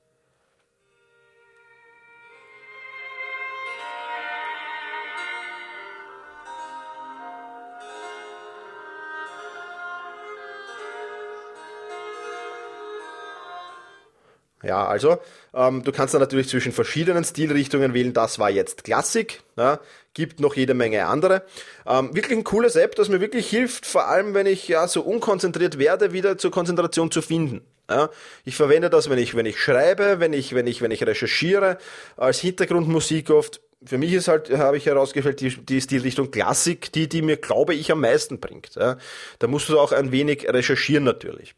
Ja, 14.63 14.86
also 14.88 15.17
ähm, 15.53 15.84
du 15.84 15.91
kannst 15.91 16.13
dann 16.13 16.22
natürlich 16.22 16.48
zwischen 16.48 16.72
verschiedenen 16.72 17.24
Stilrichtungen 17.24 17.93
wählen. 17.93 18.13
Das 18.13 18.39
war 18.39 18.50
jetzt 18.50 18.86
Klassik, 18.86 19.43
ja, 19.58 19.79
gibt 20.13 20.39
noch 20.39 20.55
jede 20.55 20.74
Menge 20.74 21.05
andere. 21.05 21.43
Ähm, 21.86 22.15
wirklich 22.15 22.38
ein 22.38 22.46
cooles 22.46 22.75
App, 22.75 22.96
das 22.96 23.10
mir 23.10 23.20
wirklich 23.20 23.50
hilft, 23.50 23.86
vor 23.86 24.08
allem 24.08 24.34
wenn 24.34 24.46
ich 24.46 24.67
ja 24.67 24.88
so 24.88 25.01
unkonzentriert 25.01 25.77
werde, 25.79 26.13
wieder 26.13 26.38
zur 26.38 26.51
Konzentration 26.51 27.12
zu 27.12 27.22
finden. 27.22 27.62
Ja, 27.89 28.10
ich 28.46 28.55
verwende 28.55 28.89
das, 28.89 29.10
wenn 29.10 29.17
ich 29.17 29.36
wenn 29.36 29.46
ich 29.46 29.60
schreibe, 29.60 30.22
wenn 30.22 30.32
ich 30.32 30.55
wenn 30.55 30.67
ich 30.67 30.82
wenn 30.82 30.91
ich 30.91 31.05
recherchiere, 31.05 31.77
als 32.15 32.39
Hintergrundmusik 32.39 33.29
oft. 33.29 33.62
Für 33.86 33.98
mich 33.98 34.13
ist 34.13 34.29
halt, 34.29 34.50
habe 34.50 34.77
ich 34.77 34.86
herausgestellt, 34.86 35.41
die, 35.41 35.50
die 35.50 35.82
Stilrichtung 35.82 36.32
Klassik, 36.32 36.93
die, 36.93 37.10
die 37.10 37.22
mir, 37.22 37.36
glaube 37.36 37.75
ich, 37.75 37.91
am 37.91 38.00
meisten 38.00 38.39
bringt. 38.39 38.75
Ja. 38.75 38.98
Da 39.39 39.48
musst 39.48 39.67
du 39.67 39.77
auch 39.77 39.91
ein 39.91 40.13
wenig 40.13 40.48
recherchieren 40.48 41.03
natürlich. 41.03 41.53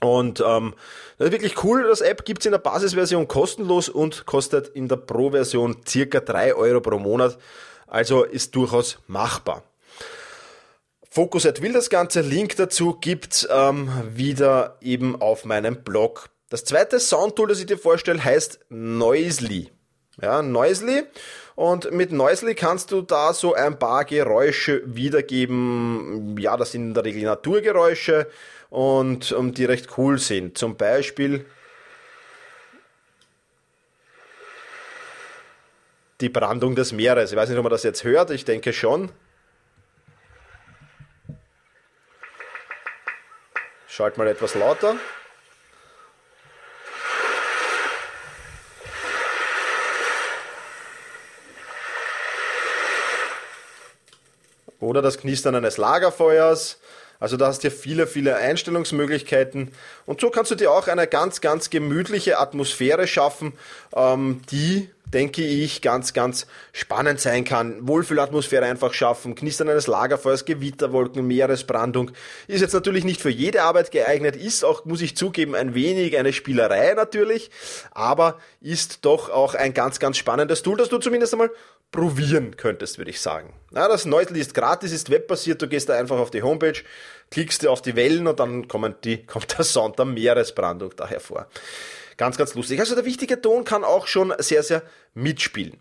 Und 0.00 0.42
ähm, 0.46 0.74
das 1.18 1.26
ist 1.26 1.32
wirklich 1.32 1.62
cool. 1.64 1.84
Das 1.84 2.00
App 2.00 2.24
gibt's 2.24 2.46
in 2.46 2.52
der 2.52 2.58
Basisversion 2.58 3.28
kostenlos 3.28 3.88
und 3.88 4.24
kostet 4.26 4.68
in 4.68 4.88
der 4.88 4.96
Pro-Version 4.96 5.76
circa 5.86 6.20
drei 6.20 6.54
Euro 6.54 6.80
pro 6.80 6.98
Monat. 6.98 7.38
Also 7.86 8.24
ist 8.24 8.54
durchaus 8.54 8.98
machbar. 9.06 9.62
Focusat 11.10 11.60
will 11.60 11.72
das 11.72 11.90
Ganze. 11.90 12.20
Link 12.20 12.56
dazu 12.56 12.96
gibt's 13.00 13.46
ähm, 13.50 13.90
wieder 14.14 14.78
eben 14.80 15.20
auf 15.20 15.44
meinem 15.44 15.82
Blog. 15.82 16.30
Das 16.48 16.64
zweite 16.64 16.98
Soundtool, 16.98 17.48
das 17.48 17.60
ich 17.60 17.66
dir 17.66 17.78
vorstelle, 17.78 18.24
heißt 18.24 18.60
Noisely. 18.70 19.70
Ja, 20.22 20.40
Noisely. 20.40 21.04
Und 21.56 21.92
mit 21.92 22.12
Noisely 22.12 22.54
kannst 22.54 22.90
du 22.90 23.02
da 23.02 23.34
so 23.34 23.54
ein 23.54 23.78
paar 23.78 24.04
Geräusche 24.04 24.82
wiedergeben. 24.86 26.36
Ja, 26.38 26.56
das 26.56 26.72
sind 26.72 26.88
in 26.88 26.94
der 26.94 27.04
Regel 27.04 27.22
Naturgeräusche 27.24 28.28
und 28.70 29.32
um, 29.32 29.52
die 29.52 29.64
recht 29.64 29.98
cool 29.98 30.18
sind. 30.18 30.56
Zum 30.56 30.76
Beispiel 30.76 31.44
die 36.20 36.28
Brandung 36.28 36.74
des 36.76 36.92
Meeres. 36.92 37.32
Ich 37.32 37.36
weiß 37.36 37.48
nicht, 37.48 37.58
ob 37.58 37.64
man 37.64 37.70
das 37.70 37.82
jetzt 37.82 38.04
hört, 38.04 38.30
ich 38.30 38.44
denke 38.44 38.72
schon. 38.72 39.10
Schalt 43.88 44.16
mal 44.16 44.28
etwas 44.28 44.54
lauter. 44.54 44.96
Oder 54.78 55.02
das 55.02 55.18
Knistern 55.18 55.54
eines 55.56 55.76
Lagerfeuers. 55.76 56.80
Also 57.20 57.36
da 57.36 57.46
hast 57.46 57.62
du 57.62 57.70
viele, 57.70 58.06
viele 58.06 58.36
Einstellungsmöglichkeiten 58.36 59.70
und 60.06 60.20
so 60.20 60.30
kannst 60.30 60.50
du 60.50 60.56
dir 60.56 60.72
auch 60.72 60.88
eine 60.88 61.06
ganz, 61.06 61.40
ganz 61.40 61.70
gemütliche 61.70 62.38
Atmosphäre 62.38 63.06
schaffen, 63.06 63.52
ähm, 63.94 64.40
die 64.50 64.88
denke 65.12 65.42
ich, 65.42 65.82
ganz, 65.82 66.12
ganz 66.12 66.46
spannend 66.72 67.20
sein 67.20 67.44
kann. 67.44 67.86
Wohlfühlatmosphäre 67.86 68.64
einfach 68.64 68.94
schaffen, 68.94 69.34
Knistern 69.34 69.68
eines 69.68 69.86
Lagerfeuers, 69.86 70.44
Gewitterwolken, 70.44 71.26
Meeresbrandung. 71.26 72.12
Ist 72.46 72.60
jetzt 72.60 72.74
natürlich 72.74 73.04
nicht 73.04 73.20
für 73.20 73.30
jede 73.30 73.62
Arbeit 73.62 73.90
geeignet, 73.90 74.36
ist 74.36 74.64
auch, 74.64 74.84
muss 74.84 75.02
ich 75.02 75.16
zugeben, 75.16 75.54
ein 75.54 75.74
wenig 75.74 76.16
eine 76.16 76.32
Spielerei 76.32 76.94
natürlich, 76.94 77.50
aber 77.90 78.38
ist 78.60 79.04
doch 79.04 79.30
auch 79.30 79.54
ein 79.54 79.74
ganz, 79.74 79.98
ganz 79.98 80.16
spannendes 80.16 80.62
Tool, 80.62 80.76
das 80.76 80.88
du 80.88 80.98
zumindest 80.98 81.34
einmal 81.34 81.50
probieren 81.92 82.56
könntest, 82.56 82.98
würde 82.98 83.10
ich 83.10 83.20
sagen. 83.20 83.52
Ja, 83.72 83.88
das 83.88 84.04
Neusel 84.04 84.36
ist 84.36 84.54
gratis, 84.54 84.92
ist 84.92 85.10
webbasiert, 85.10 85.60
du 85.60 85.68
gehst 85.68 85.88
da 85.88 85.94
einfach 85.94 86.18
auf 86.18 86.30
die 86.30 86.42
Homepage, 86.42 86.80
klickst 87.30 87.66
auf 87.66 87.82
die 87.82 87.96
Wellen 87.96 88.26
und 88.26 88.40
dann 88.40 88.68
kommen 88.68 88.94
die, 89.04 89.22
kommt 89.26 89.56
der 89.56 89.64
Sound 89.64 89.98
der 89.98 90.06
Meeresbrandung 90.06 90.92
da 90.96 91.06
hervor. 91.06 91.48
Ganz, 92.16 92.36
ganz 92.36 92.54
lustig. 92.54 92.80
Also 92.80 92.94
der 92.94 93.04
wichtige 93.04 93.40
Ton 93.40 93.64
kann 93.64 93.82
auch 93.82 94.06
schon 94.06 94.32
sehr, 94.38 94.62
sehr 94.62 94.82
mitspielen. 95.14 95.78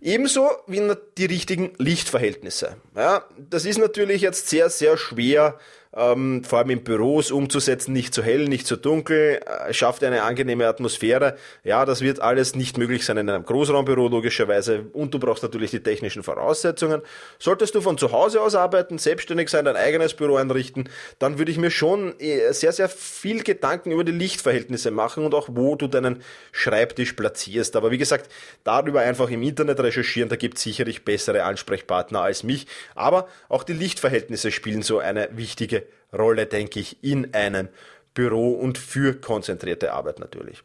Ebenso 0.00 0.48
wie 0.66 0.92
die 1.18 1.26
richtigen 1.26 1.72
Lichtverhältnisse. 1.78 2.76
Ja, 2.94 3.24
das 3.36 3.64
ist 3.64 3.78
natürlich 3.78 4.22
jetzt 4.22 4.48
sehr, 4.48 4.70
sehr 4.70 4.96
schwer 4.96 5.58
ähm, 5.96 6.44
vor 6.44 6.58
allem 6.58 6.70
in 6.70 6.84
Büros 6.84 7.30
umzusetzen, 7.30 7.92
nicht 7.92 8.12
zu 8.12 8.22
hell, 8.22 8.48
nicht 8.48 8.66
zu 8.66 8.76
dunkel, 8.76 9.40
äh, 9.44 9.72
schafft 9.72 10.04
eine 10.04 10.22
angenehme 10.22 10.66
Atmosphäre. 10.66 11.36
Ja, 11.64 11.84
das 11.84 12.02
wird 12.02 12.20
alles 12.20 12.54
nicht 12.54 12.78
möglich 12.78 13.04
sein 13.04 13.16
in 13.16 13.28
einem 13.30 13.44
Großraumbüro 13.44 14.08
logischerweise 14.08 14.86
und 14.92 15.14
du 15.14 15.18
brauchst 15.18 15.42
natürlich 15.42 15.70
die 15.70 15.82
technischen 15.82 16.22
Voraussetzungen. 16.22 17.02
Solltest 17.38 17.74
du 17.74 17.80
von 17.80 17.96
zu 17.96 18.12
Hause 18.12 18.40
aus 18.42 18.54
arbeiten, 18.54 18.98
selbstständig 18.98 19.48
sein, 19.48 19.64
dein 19.64 19.76
eigenes 19.76 20.14
Büro 20.14 20.36
einrichten, 20.36 20.88
dann 21.18 21.38
würde 21.38 21.50
ich 21.50 21.58
mir 21.58 21.70
schon 21.70 22.18
äh, 22.20 22.52
sehr, 22.52 22.72
sehr 22.72 22.88
viel 22.88 23.42
Gedanken 23.42 23.90
über 23.90 24.04
die 24.04 24.12
Lichtverhältnisse 24.12 24.90
machen 24.90 25.24
und 25.24 25.34
auch 25.34 25.48
wo 25.52 25.74
du 25.74 25.86
deinen 25.86 26.22
Schreibtisch 26.52 27.14
platzierst. 27.14 27.76
Aber 27.76 27.90
wie 27.90 27.98
gesagt, 27.98 28.30
darüber 28.64 29.00
einfach 29.00 29.30
im 29.30 29.42
Internet 29.42 29.80
recherchieren, 29.80 30.28
da 30.28 30.36
gibt 30.36 30.58
es 30.58 30.64
sicherlich 30.64 31.04
bessere 31.04 31.44
Ansprechpartner 31.44 32.20
als 32.20 32.42
mich. 32.42 32.66
Aber 32.94 33.28
auch 33.48 33.62
die 33.62 33.72
Lichtverhältnisse 33.72 34.50
spielen 34.50 34.82
so 34.82 34.98
eine 34.98 35.28
wichtige 35.32 35.87
Rolle, 36.12 36.46
denke 36.46 36.80
ich, 36.80 37.02
in 37.02 37.34
einem 37.34 37.68
Büro 38.14 38.52
und 38.52 38.78
für 38.78 39.14
konzentrierte 39.14 39.92
Arbeit 39.92 40.18
natürlich. 40.18 40.62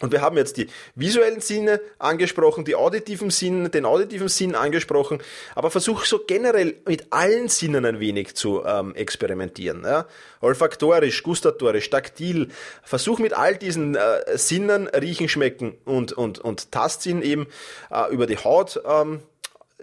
Und 0.00 0.12
wir 0.12 0.20
haben 0.20 0.36
jetzt 0.36 0.56
die 0.58 0.68
visuellen 0.94 1.40
Sinne 1.40 1.80
angesprochen, 1.98 2.64
die 2.64 2.76
auditiven 2.76 3.30
Sinne, 3.30 3.68
den 3.68 3.84
auditiven 3.84 4.28
Sinn 4.28 4.54
angesprochen, 4.54 5.20
aber 5.56 5.72
versuch 5.72 6.04
so 6.04 6.20
generell 6.24 6.76
mit 6.86 7.12
allen 7.12 7.48
Sinnen 7.48 7.84
ein 7.84 7.98
wenig 7.98 8.36
zu 8.36 8.64
ähm, 8.64 8.94
experimentieren. 8.94 9.82
Ja? 9.82 10.06
Olfaktorisch, 10.40 11.24
gustatorisch, 11.24 11.90
taktil. 11.90 12.48
Versuch 12.84 13.18
mit 13.18 13.32
all 13.32 13.56
diesen 13.56 13.96
äh, 13.96 14.38
Sinnen, 14.38 14.86
riechen, 14.86 15.28
schmecken 15.28 15.76
und, 15.84 16.12
und, 16.12 16.38
und 16.38 16.70
Tastsinn 16.70 17.22
eben 17.22 17.48
äh, 17.90 18.12
über 18.12 18.26
die 18.26 18.38
Haut 18.38 18.80
ähm, 18.86 19.22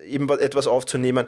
eben 0.08 0.30
etwas 0.30 0.67
aufzunehmen 0.67 1.28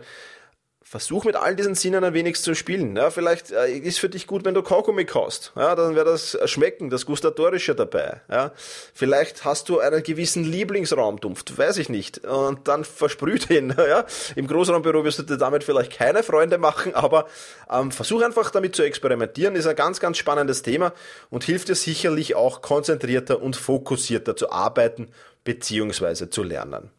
versuch 0.89 1.25
mit 1.25 1.35
all 1.35 1.53
diesen 1.53 1.75
Sinnen 1.75 2.01
ein 2.05 2.13
wenig 2.13 2.41
zu 2.41 2.55
spielen. 2.55 2.95
Ja, 2.95 3.09
vielleicht 3.09 3.51
äh, 3.51 3.77
ist 3.77 3.99
für 3.99 4.07
dich 4.07 4.25
gut, 4.25 4.45
wenn 4.45 4.53
du 4.53 4.63
Kaugummi 4.63 5.03
kaust. 5.03 5.51
Ja, 5.57 5.75
dann 5.75 5.95
wäre 5.95 6.05
das 6.05 6.37
Schmecken, 6.45 6.89
das 6.89 7.05
Gustatorische 7.05 7.75
dabei. 7.75 8.21
Ja, 8.31 8.53
vielleicht 8.93 9.43
hast 9.43 9.67
du 9.67 9.79
einen 9.79 10.01
gewissen 10.01 10.45
Lieblingsraumdumpf, 10.45 11.43
weiß 11.57 11.77
ich 11.77 11.89
nicht. 11.89 12.25
Und 12.25 12.69
dann 12.69 12.83
versprüht 12.85 13.49
ihn. 13.49 13.75
Ja, 13.87 14.05
Im 14.35 14.47
Großraumbüro 14.47 15.05
wirst 15.05 15.19
du 15.19 15.23
dir 15.23 15.37
damit 15.37 15.63
vielleicht 15.63 15.93
keine 15.93 16.21
Freunde 16.21 16.57
machen, 16.57 16.93
aber 16.93 17.27
ähm, 17.71 17.91
versuch 17.91 18.21
einfach 18.21 18.49
damit 18.49 18.75
zu 18.75 18.83
experimentieren. 18.83 19.55
Ist 19.55 19.67
ein 19.67 19.77
ganz, 19.77 20.01
ganz 20.01 20.17
spannendes 20.17 20.61
Thema 20.61 20.93
und 21.29 21.45
hilft 21.45 21.69
dir 21.69 21.75
sicherlich 21.75 22.35
auch 22.35 22.61
konzentrierter 22.61 23.41
und 23.41 23.55
fokussierter 23.55 24.35
zu 24.35 24.51
arbeiten 24.51 25.09
beziehungsweise 25.47 26.29
zu 26.29 26.43
lernen. 26.43 26.91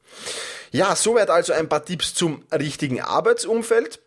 Ja, 0.71 0.97
soweit 0.97 1.29
also 1.29 1.53
ein 1.53 1.69
paar 1.69 1.85
Tipps 1.85 2.15
zum 2.15 2.45
richtigen 2.51 3.03
Arbeitsumfeld. 3.03 4.01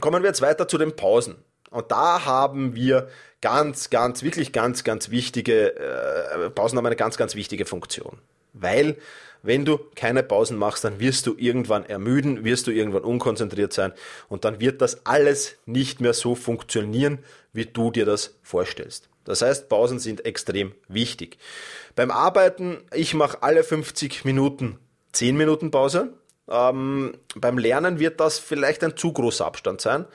Kommen 0.00 0.22
wir 0.22 0.28
jetzt 0.28 0.40
weiter 0.40 0.68
zu 0.68 0.78
den 0.78 0.94
Pausen. 0.94 1.34
Und 1.70 1.90
da 1.90 2.24
haben 2.24 2.76
wir 2.76 3.08
ganz, 3.40 3.90
ganz, 3.90 4.22
wirklich 4.22 4.52
ganz, 4.52 4.84
ganz 4.84 5.10
wichtige, 5.10 5.74
äh, 5.74 6.48
Pausen 6.50 6.78
haben 6.78 6.86
eine 6.86 6.94
ganz, 6.94 7.16
ganz 7.16 7.34
wichtige 7.34 7.66
Funktion. 7.66 8.18
Weil, 8.52 8.98
wenn 9.42 9.64
du 9.64 9.80
keine 9.96 10.22
Pausen 10.22 10.58
machst, 10.58 10.84
dann 10.84 11.00
wirst 11.00 11.26
du 11.26 11.34
irgendwann 11.36 11.84
ermüden, 11.86 12.44
wirst 12.44 12.68
du 12.68 12.70
irgendwann 12.70 13.02
unkonzentriert 13.02 13.72
sein 13.72 13.92
und 14.28 14.44
dann 14.44 14.60
wird 14.60 14.80
das 14.80 15.04
alles 15.06 15.56
nicht 15.66 16.00
mehr 16.00 16.14
so 16.14 16.36
funktionieren, 16.36 17.18
wie 17.52 17.66
du 17.66 17.90
dir 17.90 18.04
das 18.04 18.38
vorstellst. 18.44 19.08
Das 19.26 19.42
heißt, 19.42 19.68
Pausen 19.68 19.98
sind 19.98 20.24
extrem 20.24 20.72
wichtig. 20.88 21.36
Beim 21.94 22.10
Arbeiten, 22.10 22.78
ich 22.94 23.12
mache 23.12 23.42
alle 23.42 23.62
50 23.62 24.24
Minuten 24.24 24.78
10 25.12 25.36
Minuten 25.36 25.70
Pause. 25.70 26.14
Ähm, 26.48 27.14
beim 27.34 27.58
Lernen 27.58 27.98
wird 27.98 28.20
das 28.20 28.38
vielleicht 28.38 28.84
ein 28.84 28.96
zu 28.96 29.12
großer 29.12 29.44
Abstand 29.44 29.80
sein. 29.80 30.06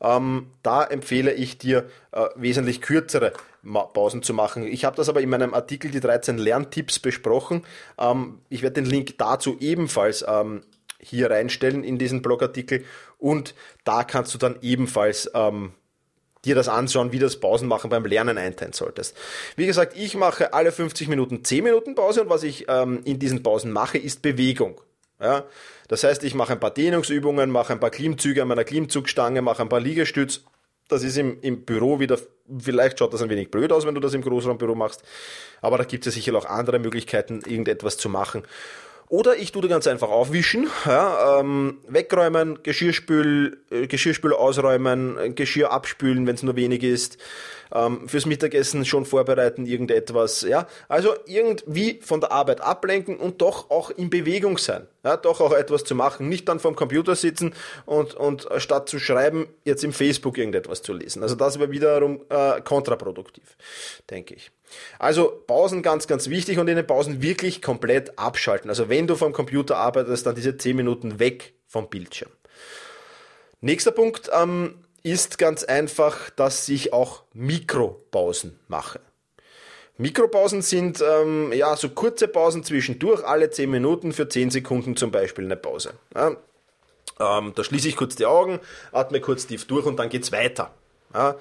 Ähm, 0.00 0.50
da 0.62 0.84
empfehle 0.84 1.32
ich 1.32 1.58
dir 1.58 1.88
äh, 2.12 2.26
wesentlich 2.36 2.80
kürzere 2.80 3.32
Pausen 3.92 4.22
zu 4.22 4.34
machen. 4.34 4.66
Ich 4.66 4.84
habe 4.84 4.96
das 4.96 5.08
aber 5.08 5.20
in 5.20 5.30
meinem 5.30 5.54
Artikel 5.54 5.90
die 5.90 6.00
13 6.00 6.38
Lerntipps 6.38 6.98
besprochen. 6.98 7.64
Ähm, 7.98 8.40
ich 8.48 8.62
werde 8.62 8.80
den 8.80 8.86
Link 8.86 9.18
dazu 9.18 9.56
ebenfalls 9.60 10.24
ähm, 10.26 10.62
hier 10.98 11.30
reinstellen 11.30 11.84
in 11.84 11.98
diesen 11.98 12.22
Blogartikel 12.22 12.84
und 13.18 13.54
da 13.84 14.04
kannst 14.04 14.32
du 14.34 14.38
dann 14.38 14.56
ebenfalls 14.62 15.30
ähm, 15.34 15.72
dir 16.44 16.54
das 16.54 16.68
anschauen, 16.68 17.12
wie 17.12 17.18
das 17.18 17.36
Pausenmachen 17.36 17.90
beim 17.90 18.04
Lernen 18.04 18.38
einteilen 18.38 18.72
solltest. 18.72 19.16
Wie 19.56 19.66
gesagt, 19.66 19.96
ich 19.96 20.14
mache 20.14 20.52
alle 20.54 20.72
50 20.72 21.08
Minuten 21.08 21.44
10 21.44 21.64
Minuten 21.64 21.94
Pause 21.94 22.22
und 22.22 22.30
was 22.30 22.42
ich 22.42 22.66
ähm, 22.68 23.00
in 23.04 23.18
diesen 23.18 23.42
Pausen 23.42 23.72
mache, 23.72 23.98
ist 23.98 24.22
Bewegung. 24.22 24.80
Ja? 25.20 25.44
Das 25.88 26.04
heißt, 26.04 26.24
ich 26.24 26.34
mache 26.34 26.52
ein 26.52 26.60
paar 26.60 26.72
Dehnungsübungen, 26.72 27.50
mache 27.50 27.72
ein 27.72 27.80
paar 27.80 27.90
Klimmzüge 27.90 28.42
an 28.42 28.48
meiner 28.48 28.64
Klimmzugstange, 28.64 29.42
mache 29.42 29.62
ein 29.62 29.68
paar 29.68 29.80
Liegestütz. 29.80 30.42
Das 30.88 31.02
ist 31.02 31.16
im, 31.16 31.40
im 31.40 31.64
Büro 31.64 31.98
wieder, 31.98 32.18
vielleicht 32.58 32.98
schaut 32.98 33.14
das 33.14 33.22
ein 33.22 33.30
wenig 33.30 33.50
blöd 33.50 33.72
aus, 33.72 33.86
wenn 33.86 33.94
du 33.94 34.00
das 34.00 34.12
im 34.12 34.20
Großraumbüro 34.20 34.74
machst, 34.74 35.02
aber 35.62 35.78
da 35.78 35.84
gibt 35.84 36.06
es 36.06 36.14
ja 36.14 36.20
sicher 36.20 36.36
auch 36.36 36.44
andere 36.44 36.78
Möglichkeiten, 36.78 37.40
irgendetwas 37.46 37.96
zu 37.96 38.10
machen. 38.10 38.42
Oder 39.14 39.36
ich 39.36 39.52
tue 39.52 39.62
da 39.62 39.68
ganz 39.68 39.86
einfach 39.86 40.08
aufwischen, 40.08 40.66
ja, 40.86 41.38
ähm, 41.38 41.78
wegräumen, 41.86 42.64
Geschirrspül, 42.64 43.58
äh, 43.70 43.86
Geschirrspül 43.86 44.32
ausräumen, 44.32 45.36
Geschirr 45.36 45.70
abspülen, 45.70 46.26
wenn 46.26 46.34
es 46.34 46.42
nur 46.42 46.56
wenig 46.56 46.82
ist, 46.82 47.18
ähm, 47.74 48.08
fürs 48.08 48.26
Mittagessen 48.26 48.84
schon 48.84 49.04
vorbereiten, 49.04 49.66
irgendetwas. 49.66 50.42
Ja, 50.42 50.66
also 50.88 51.14
irgendwie 51.26 52.00
von 52.02 52.20
der 52.20 52.32
Arbeit 52.32 52.60
ablenken 52.60 53.16
und 53.16 53.42
doch 53.42 53.70
auch 53.70 53.90
in 53.90 54.10
Bewegung 54.10 54.58
sein, 54.58 54.86
ja, 55.04 55.16
doch 55.16 55.40
auch 55.40 55.52
etwas 55.52 55.84
zu 55.84 55.94
machen, 55.94 56.28
nicht 56.28 56.48
dann 56.48 56.60
vorm 56.60 56.76
Computer 56.76 57.16
sitzen 57.16 57.54
und 57.84 58.14
und 58.14 58.48
statt 58.58 58.88
zu 58.88 58.98
schreiben 58.98 59.48
jetzt 59.64 59.84
im 59.84 59.92
Facebook 59.92 60.38
irgendetwas 60.38 60.82
zu 60.82 60.92
lesen. 60.92 61.22
Also 61.22 61.34
das 61.34 61.58
wäre 61.58 61.70
wiederum 61.70 62.20
äh, 62.28 62.60
kontraproduktiv, 62.60 63.56
denke 64.08 64.34
ich. 64.34 64.50
Also 64.98 65.42
Pausen 65.46 65.82
ganz, 65.82 66.06
ganz 66.06 66.28
wichtig 66.28 66.58
und 66.58 66.68
in 66.68 66.76
den 66.76 66.86
Pausen 66.86 67.22
wirklich 67.22 67.62
komplett 67.62 68.18
abschalten. 68.18 68.70
Also 68.70 68.88
wenn 68.88 69.06
du 69.06 69.16
vom 69.16 69.32
Computer 69.32 69.76
arbeitest, 69.76 70.26
dann 70.26 70.34
diese 70.34 70.56
10 70.56 70.76
Minuten 70.76 71.18
weg 71.18 71.54
vom 71.66 71.88
Bildschirm. 71.88 72.30
Nächster 73.60 73.92
Punkt 73.92 74.30
ähm, 74.32 74.83
ist 75.04 75.38
ganz 75.38 75.62
einfach, 75.62 76.30
dass 76.30 76.68
ich 76.68 76.92
auch 76.92 77.22
Mikropausen 77.34 78.58
mache. 78.66 79.00
Mikropausen 79.96 80.62
sind 80.62 81.00
ähm, 81.00 81.52
ja 81.52 81.76
so 81.76 81.90
kurze 81.90 82.26
Pausen 82.26 82.64
zwischendurch, 82.64 83.22
alle 83.24 83.50
10 83.50 83.70
Minuten 83.70 84.12
für 84.12 84.28
10 84.28 84.50
Sekunden 84.50 84.96
zum 84.96 85.12
Beispiel 85.12 85.44
eine 85.44 85.56
Pause. 85.56 85.94
Ja, 86.16 86.36
ähm, 87.20 87.52
da 87.54 87.62
schließe 87.62 87.86
ich 87.86 87.96
kurz 87.96 88.16
die 88.16 88.26
Augen, 88.26 88.58
atme 88.90 89.20
kurz 89.20 89.46
tief 89.46 89.66
durch 89.66 89.86
und 89.86 89.96
dann 89.98 90.08
geht's 90.08 90.32
weiter. 90.32 90.72
Ja, 91.12 91.36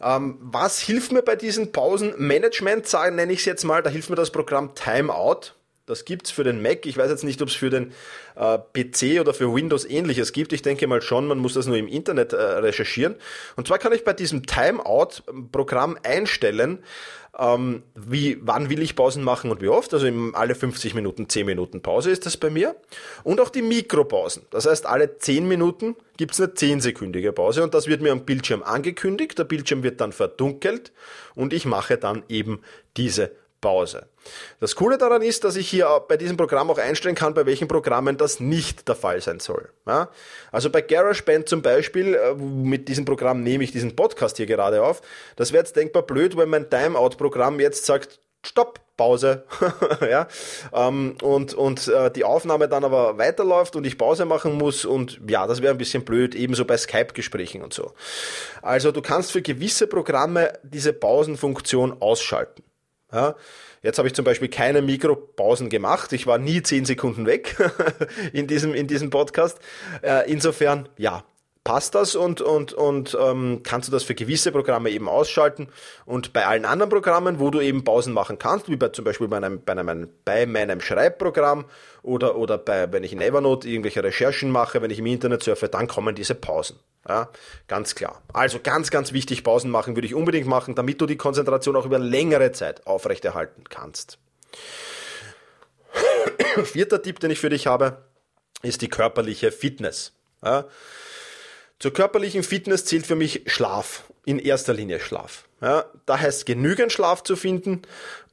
ähm, 0.00 0.38
was 0.40 0.78
hilft 0.80 1.12
mir 1.12 1.22
bei 1.22 1.36
diesen 1.36 1.72
Pausenmanagement, 1.72 2.86
sagen, 2.86 3.16
nenne 3.16 3.32
ich 3.32 3.40
es 3.40 3.44
jetzt 3.44 3.64
mal, 3.64 3.82
da 3.82 3.90
hilft 3.90 4.08
mir 4.08 4.16
das 4.16 4.30
Programm 4.30 4.74
Timeout. 4.74 5.52
Das 5.86 6.04
gibt's 6.04 6.30
für 6.30 6.44
den 6.44 6.62
Mac. 6.62 6.86
Ich 6.86 6.96
weiß 6.96 7.10
jetzt 7.10 7.24
nicht, 7.24 7.42
ob 7.42 7.48
es 7.48 7.54
für 7.54 7.68
den 7.68 7.92
äh, 8.36 8.58
PC 8.58 9.20
oder 9.20 9.34
für 9.34 9.52
Windows 9.52 9.84
ähnliches 9.84 10.32
gibt. 10.32 10.52
Ich 10.52 10.62
denke 10.62 10.86
mal 10.86 11.02
schon, 11.02 11.26
man 11.26 11.38
muss 11.38 11.54
das 11.54 11.66
nur 11.66 11.76
im 11.76 11.88
Internet 11.88 12.32
äh, 12.32 12.36
recherchieren. 12.36 13.16
Und 13.56 13.66
zwar 13.66 13.78
kann 13.78 13.92
ich 13.92 14.04
bei 14.04 14.12
diesem 14.12 14.46
Timeout-Programm 14.46 15.98
einstellen, 16.04 16.84
ähm, 17.36 17.82
wie, 17.96 18.38
wann 18.42 18.70
will 18.70 18.80
ich 18.80 18.94
Pausen 18.94 19.24
machen 19.24 19.50
und 19.50 19.60
wie 19.60 19.68
oft. 19.68 19.92
Also 19.92 20.06
alle 20.34 20.54
50 20.54 20.94
Minuten 20.94 21.28
10 21.28 21.46
Minuten 21.46 21.82
Pause 21.82 22.12
ist 22.12 22.26
das 22.26 22.36
bei 22.36 22.50
mir. 22.50 22.76
Und 23.24 23.40
auch 23.40 23.48
die 23.48 23.62
Mikropausen. 23.62 24.46
Das 24.50 24.66
heißt, 24.66 24.86
alle 24.86 25.18
10 25.18 25.48
Minuten 25.48 25.96
gibt 26.16 26.34
es 26.34 26.40
eine 26.40 26.52
10-sekündige 26.52 27.32
Pause 27.32 27.64
und 27.64 27.74
das 27.74 27.88
wird 27.88 28.02
mir 28.02 28.12
am 28.12 28.24
Bildschirm 28.24 28.62
angekündigt. 28.62 29.36
Der 29.36 29.44
Bildschirm 29.44 29.82
wird 29.82 30.00
dann 30.00 30.12
verdunkelt 30.12 30.92
und 31.34 31.52
ich 31.52 31.64
mache 31.64 31.98
dann 31.98 32.22
eben 32.28 32.60
diese 32.96 33.32
Pause. 33.60 34.06
Das 34.60 34.76
Coole 34.76 34.98
daran 34.98 35.22
ist, 35.22 35.44
dass 35.44 35.56
ich 35.56 35.68
hier 35.68 36.02
bei 36.08 36.16
diesem 36.16 36.36
Programm 36.36 36.70
auch 36.70 36.78
einstellen 36.78 37.14
kann, 37.14 37.34
bei 37.34 37.46
welchen 37.46 37.68
Programmen 37.68 38.16
das 38.16 38.40
nicht 38.40 38.88
der 38.88 38.94
Fall 38.94 39.20
sein 39.20 39.40
soll. 39.40 39.68
Ja? 39.86 40.08
Also 40.50 40.70
bei 40.70 40.80
GarageBand 40.80 41.48
zum 41.48 41.62
Beispiel, 41.62 42.14
äh, 42.14 42.34
mit 42.34 42.88
diesem 42.88 43.04
Programm 43.04 43.42
nehme 43.42 43.64
ich 43.64 43.72
diesen 43.72 43.96
Podcast 43.96 44.36
hier 44.36 44.46
gerade 44.46 44.82
auf. 44.82 45.02
Das 45.36 45.52
wäre 45.52 45.62
jetzt 45.62 45.76
denkbar 45.76 46.02
blöd, 46.02 46.36
wenn 46.36 46.48
mein 46.48 46.70
Timeout-Programm 46.70 47.60
jetzt 47.60 47.86
sagt, 47.86 48.20
Stopp, 48.44 48.80
Pause, 48.96 49.44
ja, 50.00 50.26
ähm, 50.72 51.16
und, 51.22 51.54
und 51.54 51.88
äh, 51.88 52.10
die 52.10 52.24
Aufnahme 52.24 52.68
dann 52.68 52.84
aber 52.84 53.16
weiterläuft 53.16 53.76
und 53.76 53.86
ich 53.86 53.96
Pause 53.96 54.24
machen 54.24 54.58
muss 54.58 54.84
und 54.84 55.20
ja, 55.28 55.46
das 55.46 55.62
wäre 55.62 55.72
ein 55.72 55.78
bisschen 55.78 56.04
blöd, 56.04 56.34
ebenso 56.34 56.64
bei 56.64 56.76
Skype-Gesprächen 56.76 57.62
und 57.62 57.72
so. 57.72 57.92
Also 58.60 58.90
du 58.92 59.00
kannst 59.00 59.32
für 59.32 59.42
gewisse 59.42 59.86
Programme 59.86 60.52
diese 60.62 60.92
Pausenfunktion 60.92 62.00
ausschalten. 62.00 62.64
Ja, 63.12 63.36
jetzt 63.82 63.98
habe 63.98 64.08
ich 64.08 64.14
zum 64.14 64.24
Beispiel 64.24 64.48
keine 64.48 64.82
Mikropausen 64.82 65.68
gemacht. 65.68 66.12
Ich 66.12 66.26
war 66.26 66.38
nie 66.38 66.62
zehn 66.62 66.84
Sekunden 66.84 67.26
weg 67.26 67.56
in 68.32 68.46
diesem, 68.46 68.74
in 68.74 68.86
diesem 68.86 69.10
Podcast. 69.10 69.58
Äh, 70.02 70.30
insofern, 70.30 70.88
ja, 70.96 71.24
passt 71.64 71.94
das 71.94 72.16
und, 72.16 72.40
und, 72.40 72.72
und 72.72 73.16
ähm, 73.20 73.60
kannst 73.62 73.88
du 73.88 73.92
das 73.92 74.02
für 74.02 74.14
gewisse 74.14 74.50
Programme 74.50 74.90
eben 74.90 75.08
ausschalten. 75.08 75.68
Und 76.04 76.32
bei 76.32 76.46
allen 76.46 76.64
anderen 76.64 76.90
Programmen, 76.90 77.38
wo 77.38 77.50
du 77.50 77.60
eben 77.60 77.84
Pausen 77.84 78.12
machen 78.12 78.38
kannst, 78.38 78.68
wie 78.68 78.76
bei 78.76 78.88
zum 78.88 79.04
Beispiel 79.04 79.28
bei 79.28 79.40
meinem, 79.40 79.62
bei 79.62 79.74
meinem, 79.74 80.08
bei 80.24 80.46
meinem 80.46 80.80
Schreibprogramm 80.80 81.66
oder, 82.02 82.36
oder 82.36 82.58
bei, 82.58 82.92
wenn 82.92 83.04
ich 83.04 83.12
in 83.12 83.20
Evernote 83.20 83.68
irgendwelche 83.68 84.02
Recherchen 84.02 84.50
mache, 84.50 84.82
wenn 84.82 84.90
ich 84.90 84.98
im 84.98 85.06
Internet 85.06 85.42
surfe, 85.42 85.68
dann 85.68 85.86
kommen 85.86 86.14
diese 86.14 86.34
Pausen. 86.34 86.78
Ja, 87.08 87.28
ganz 87.68 87.94
klar. 87.94 88.22
Also 88.32 88.58
ganz, 88.62 88.90
ganz 88.90 89.12
wichtig, 89.12 89.42
Pausen 89.44 89.70
machen 89.70 89.96
würde 89.96 90.06
ich 90.06 90.14
unbedingt 90.14 90.46
machen, 90.46 90.74
damit 90.74 91.00
du 91.00 91.06
die 91.06 91.16
Konzentration 91.16 91.76
auch 91.76 91.86
über 91.86 91.98
längere 91.98 92.52
Zeit 92.52 92.86
aufrechterhalten 92.86 93.64
kannst. 93.68 94.18
Vierter 96.64 97.02
Tipp, 97.02 97.20
den 97.20 97.30
ich 97.30 97.40
für 97.40 97.50
dich 97.50 97.66
habe, 97.66 98.04
ist 98.62 98.82
die 98.82 98.88
körperliche 98.88 99.50
Fitness. 99.50 100.12
Ja, 100.44 100.66
zur 101.82 101.92
körperlichen 101.92 102.44
Fitness 102.44 102.84
zählt 102.84 103.08
für 103.08 103.16
mich 103.16 103.42
Schlaf, 103.46 104.04
in 104.24 104.38
erster 104.38 104.72
Linie 104.72 105.00
Schlaf. 105.00 105.48
Ja, 105.60 105.86
da 106.06 106.16
heißt 106.16 106.46
genügend 106.46 106.92
Schlaf 106.92 107.24
zu 107.24 107.34
finden 107.34 107.82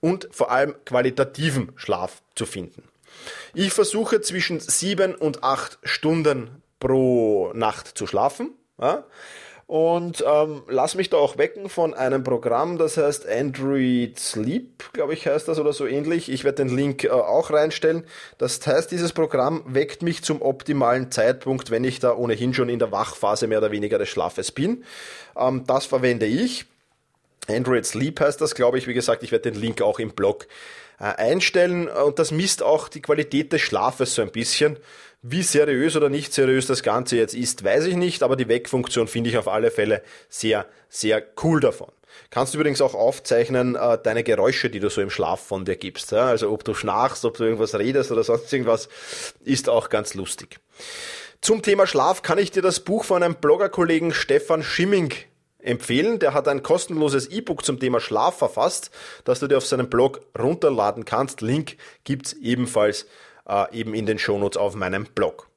und 0.01 0.29
vor 0.29 0.51
allem 0.51 0.75
qualitativen 0.85 1.71
Schlaf 1.75 2.21
zu 2.35 2.45
finden. 2.45 2.83
Ich 3.55 3.73
versuche 3.73 4.21
zwischen 4.21 4.59
sieben 4.59 5.15
und 5.15 5.43
acht 5.43 5.79
Stunden 5.81 6.61
pro 6.79 7.51
Nacht 7.55 7.97
zu 7.97 8.05
schlafen. 8.05 8.51
Ja? 8.79 9.03
Und 9.69 10.23
ähm, 10.27 10.63
lass 10.67 10.95
mich 10.95 11.11
da 11.11 11.17
auch 11.17 11.37
wecken 11.37 11.69
von 11.69 11.93
einem 11.93 12.23
Programm, 12.23 12.79
das 12.79 12.97
heißt 12.97 13.27
Android 13.29 14.17
Sleep, 14.17 14.91
glaube 14.93 15.13
ich, 15.13 15.27
heißt 15.27 15.47
das 15.47 15.59
oder 15.59 15.73
so 15.73 15.85
ähnlich. 15.85 16.31
Ich 16.31 16.43
werde 16.43 16.65
den 16.65 16.75
Link 16.75 17.03
äh, 17.03 17.11
auch 17.11 17.51
reinstellen. 17.51 18.03
Das 18.39 18.65
heißt, 18.65 18.89
dieses 18.89 19.13
Programm 19.13 19.61
weckt 19.67 20.01
mich 20.01 20.23
zum 20.23 20.41
optimalen 20.41 21.11
Zeitpunkt, 21.11 21.69
wenn 21.69 21.83
ich 21.83 21.99
da 21.99 22.15
ohnehin 22.15 22.55
schon 22.55 22.67
in 22.67 22.79
der 22.79 22.91
Wachphase 22.91 23.45
mehr 23.45 23.59
oder 23.59 23.69
weniger 23.69 23.99
des 23.99 24.09
Schlafes 24.09 24.51
bin. 24.51 24.85
Ähm, 25.37 25.65
das 25.67 25.85
verwende 25.85 26.25
ich. 26.25 26.65
Android 27.47 27.85
Sleep 27.85 28.19
heißt 28.19 28.41
das, 28.41 28.55
glaube 28.55 28.79
ich. 28.79 28.87
Wie 28.87 28.95
gesagt, 28.95 29.21
ich 29.21 29.31
werde 29.31 29.51
den 29.51 29.61
Link 29.61 29.83
auch 29.83 29.99
im 29.99 30.09
Blog 30.09 30.47
einstellen 30.99 31.87
und 31.87 32.19
das 32.19 32.31
misst 32.31 32.61
auch 32.61 32.89
die 32.89 33.01
Qualität 33.01 33.53
des 33.53 33.61
Schlafes 33.61 34.15
so 34.15 34.21
ein 34.21 34.31
bisschen. 34.31 34.77
Wie 35.21 35.43
seriös 35.43 35.95
oder 35.95 36.09
nicht 36.09 36.33
seriös 36.33 36.67
das 36.67 36.83
Ganze 36.83 37.17
jetzt 37.17 37.33
ist, 37.33 37.63
weiß 37.63 37.85
ich 37.85 37.95
nicht, 37.95 38.23
aber 38.23 38.35
die 38.35 38.47
Weckfunktion 38.47 39.07
finde 39.07 39.29
ich 39.29 39.37
auf 39.37 39.47
alle 39.47 39.71
Fälle 39.71 40.01
sehr, 40.29 40.65
sehr 40.87 41.23
cool 41.43 41.59
davon. 41.59 41.91
Kannst 42.31 42.53
du 42.53 42.59
übrigens 42.59 42.81
auch 42.81 42.93
aufzeichnen, 42.93 43.75
äh, 43.75 43.97
deine 44.01 44.23
Geräusche, 44.23 44.69
die 44.69 44.79
du 44.79 44.89
so 44.89 45.01
im 45.01 45.09
Schlaf 45.09 45.41
von 45.41 45.65
dir 45.65 45.75
gibst. 45.75 46.11
Ja? 46.11 46.27
Also 46.27 46.51
ob 46.51 46.63
du 46.63 46.73
schnarchst, 46.73 47.25
ob 47.25 47.37
du 47.37 47.43
irgendwas 47.43 47.77
redest 47.77 48.11
oder 48.11 48.23
sonst 48.23 48.51
irgendwas, 48.53 48.87
ist 49.43 49.67
auch 49.67 49.89
ganz 49.89 50.13
lustig. 50.13 50.59
Zum 51.41 51.61
Thema 51.61 51.87
Schlaf 51.87 52.21
kann 52.21 52.37
ich 52.37 52.51
dir 52.51 52.61
das 52.61 52.81
Buch 52.81 53.03
von 53.03 53.23
einem 53.23 53.35
Bloggerkollegen 53.35 54.13
Stefan 54.13 54.61
Schimming 54.61 55.13
empfehlen. 55.59 56.19
Der 56.19 56.33
hat 56.33 56.47
ein 56.47 56.63
kostenloses 56.63 57.27
E-Book 57.27 57.65
zum 57.65 57.79
Thema 57.79 57.99
Schlaf 57.99 58.37
verfasst, 58.37 58.91
das 59.25 59.39
du 59.39 59.47
dir 59.47 59.57
auf 59.57 59.65
seinem 59.65 59.89
Blog 59.89 60.21
runterladen 60.37 61.05
kannst. 61.05 61.41
Link 61.41 61.77
gibt's 62.03 62.33
ebenfalls 62.33 63.05
äh, 63.47 63.65
eben 63.77 63.93
in 63.93 64.05
den 64.05 64.19
Shownotes 64.19 64.57
auf 64.57 64.75
meinem 64.75 65.05
Blog. 65.05 65.49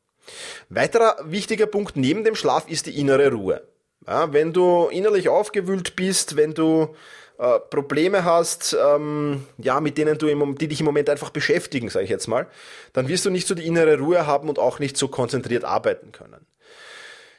Weiterer 0.69 1.17
wichtiger 1.25 1.67
Punkt 1.67 1.97
neben 1.97 2.25
dem 2.25 2.35
Schlaf 2.35 2.69
ist 2.69 2.87
die 2.87 2.99
innere 2.99 3.33
Ruhe. 3.33 3.63
Ja, 4.07 4.33
wenn 4.33 4.53
du 4.53 4.89
innerlich 4.89 5.29
aufgewühlt 5.29 5.95
bist, 5.95 6.37
wenn 6.37 6.55
du 6.55 6.95
äh, 7.39 7.61
Probleme 7.71 8.25
hast, 8.25 8.77
ähm, 8.81 9.47
ja, 9.59 9.81
mit 9.81 9.97
denen 9.99 10.19
du 10.19 10.27
im, 10.27 10.57
die 10.59 10.69
dich 10.69 10.81
im 10.81 10.87
Moment 10.87 11.09
einfach 11.09 11.31
beschäftigen, 11.31 11.89
sage 11.89 12.05
ich 12.05 12.11
jetzt 12.11 12.27
mal, 12.27 12.47
dann 12.93 13.09
wirst 13.09 13.25
du 13.25 13.31
nicht 13.31 13.47
so 13.47 13.55
die 13.55 13.67
innere 13.67 13.99
Ruhe 13.99 14.27
haben 14.27 14.49
und 14.49 14.59
auch 14.59 14.79
nicht 14.79 14.97
so 14.97 15.09
konzentriert 15.09 15.65
arbeiten 15.65 16.13
können. 16.13 16.47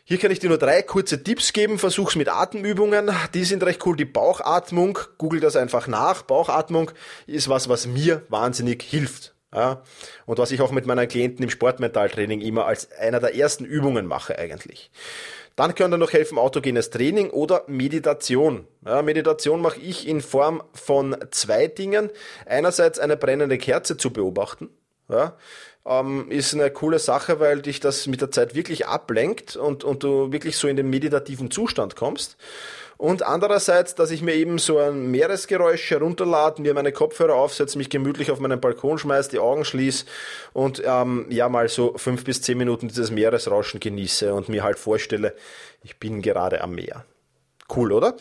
Hier 0.06 0.18
kann 0.18 0.32
ich 0.32 0.40
dir 0.40 0.50
nur 0.50 0.58
drei 0.58 0.82
kurze 0.82 1.24
Tipps 1.24 1.54
geben. 1.54 1.80
Versuch's 1.80 2.18
mit 2.18 2.28
Atemübungen. 2.28 3.10
Die 3.34 3.46
sind 3.46 3.64
recht 3.64 3.86
cool. 3.86 3.96
Die 3.96 4.04
Bauchatmung. 4.04 5.00
Google 5.18 5.40
das 5.40 5.56
einfach 5.56 5.88
nach. 5.88 6.24
Bauchatmung 6.24 6.92
ist 7.26 7.48
was, 7.48 7.70
was 7.70 7.88
mir 7.88 8.24
wahnsinnig 8.28 8.84
hilft. 8.84 9.34
Ja, 9.56 9.84
und 10.26 10.40
was 10.40 10.52
ich 10.52 10.62
auch 10.62 10.72
mit 10.72 10.88
meinen 10.88 11.08
Klienten 11.08 11.44
im 11.44 11.50
Sportmentaltraining 11.50 12.42
immer 12.42 12.66
als 12.66 12.92
einer 12.92 13.20
der 13.20 13.36
ersten 13.36 13.66
Übungen 13.66 14.08
mache 14.08 14.38
eigentlich. 14.38 14.90
Dann 15.56 15.76
können 15.76 16.00
noch 16.00 16.12
helfen 16.12 16.40
autogenes 16.40 16.90
Training 16.90 17.30
oder 17.30 17.64
Meditation. 17.68 18.68
Ja, 18.84 19.04
Meditation 19.04 19.62
mache 19.62 19.80
ich 19.80 20.08
in 20.08 20.22
Form 20.22 20.64
von 20.74 21.16
zwei 21.30 21.68
Dingen. 21.68 22.10
Einerseits 22.48 22.98
eine 22.98 23.16
brennende 23.16 23.60
Kerze 23.60 23.96
zu 23.96 24.12
beobachten. 24.12 24.70
Ja, 25.08 25.38
ähm, 25.86 26.30
ist 26.30 26.54
eine 26.54 26.72
coole 26.72 27.00
Sache, 27.00 27.40
weil 27.40 27.62
dich 27.62 27.80
das 27.80 28.08
mit 28.08 28.22
der 28.22 28.32
Zeit 28.32 28.56
wirklich 28.56 28.88
ablenkt 28.88 29.56
und, 29.56 29.84
und 29.84 30.04
du 30.04 30.32
wirklich 30.32 30.58
so 30.58 30.68
in 30.68 30.78
den 30.78 30.90
meditativen 30.90 31.52
Zustand 31.52 31.96
kommst. 31.96 32.38
Und 32.98 33.24
andererseits, 33.24 33.96
dass 33.96 34.12
ich 34.12 34.22
mir 34.22 34.36
eben 34.36 34.60
so 34.60 34.78
ein 34.78 35.12
Meeresgeräusch 35.12 35.92
herunterlade, 35.92 36.62
mir 36.62 36.74
meine 36.74 36.92
Kopfhörer 36.92 37.36
aufsetze, 37.36 37.78
mich 37.78 37.90
gemütlich 37.90 38.32
auf 38.32 38.40
meinen 38.40 38.62
Balkon 38.62 38.98
schmeiße, 38.98 39.32
die 39.32 39.40
Augen 39.40 39.66
schließe 39.66 40.06
und 40.54 40.82
ähm, 40.86 41.26
ja 41.30 41.50
mal 41.50 41.68
so 41.68 41.98
fünf 41.98 42.24
bis 42.24 42.42
zehn 42.42 42.58
Minuten 42.58 42.88
dieses 42.88 43.12
Meeresrauschen 43.12 43.80
genieße 43.80 44.34
und 44.34 44.48
mir 44.48 44.64
halt 44.64 44.80
vorstelle, 44.80 45.34
ich 45.84 45.98
bin 45.98 46.22
gerade 46.22 46.62
am 46.62 46.76
Meer. 46.76 47.04
Cool, 47.76 47.92
oder? 47.92 48.16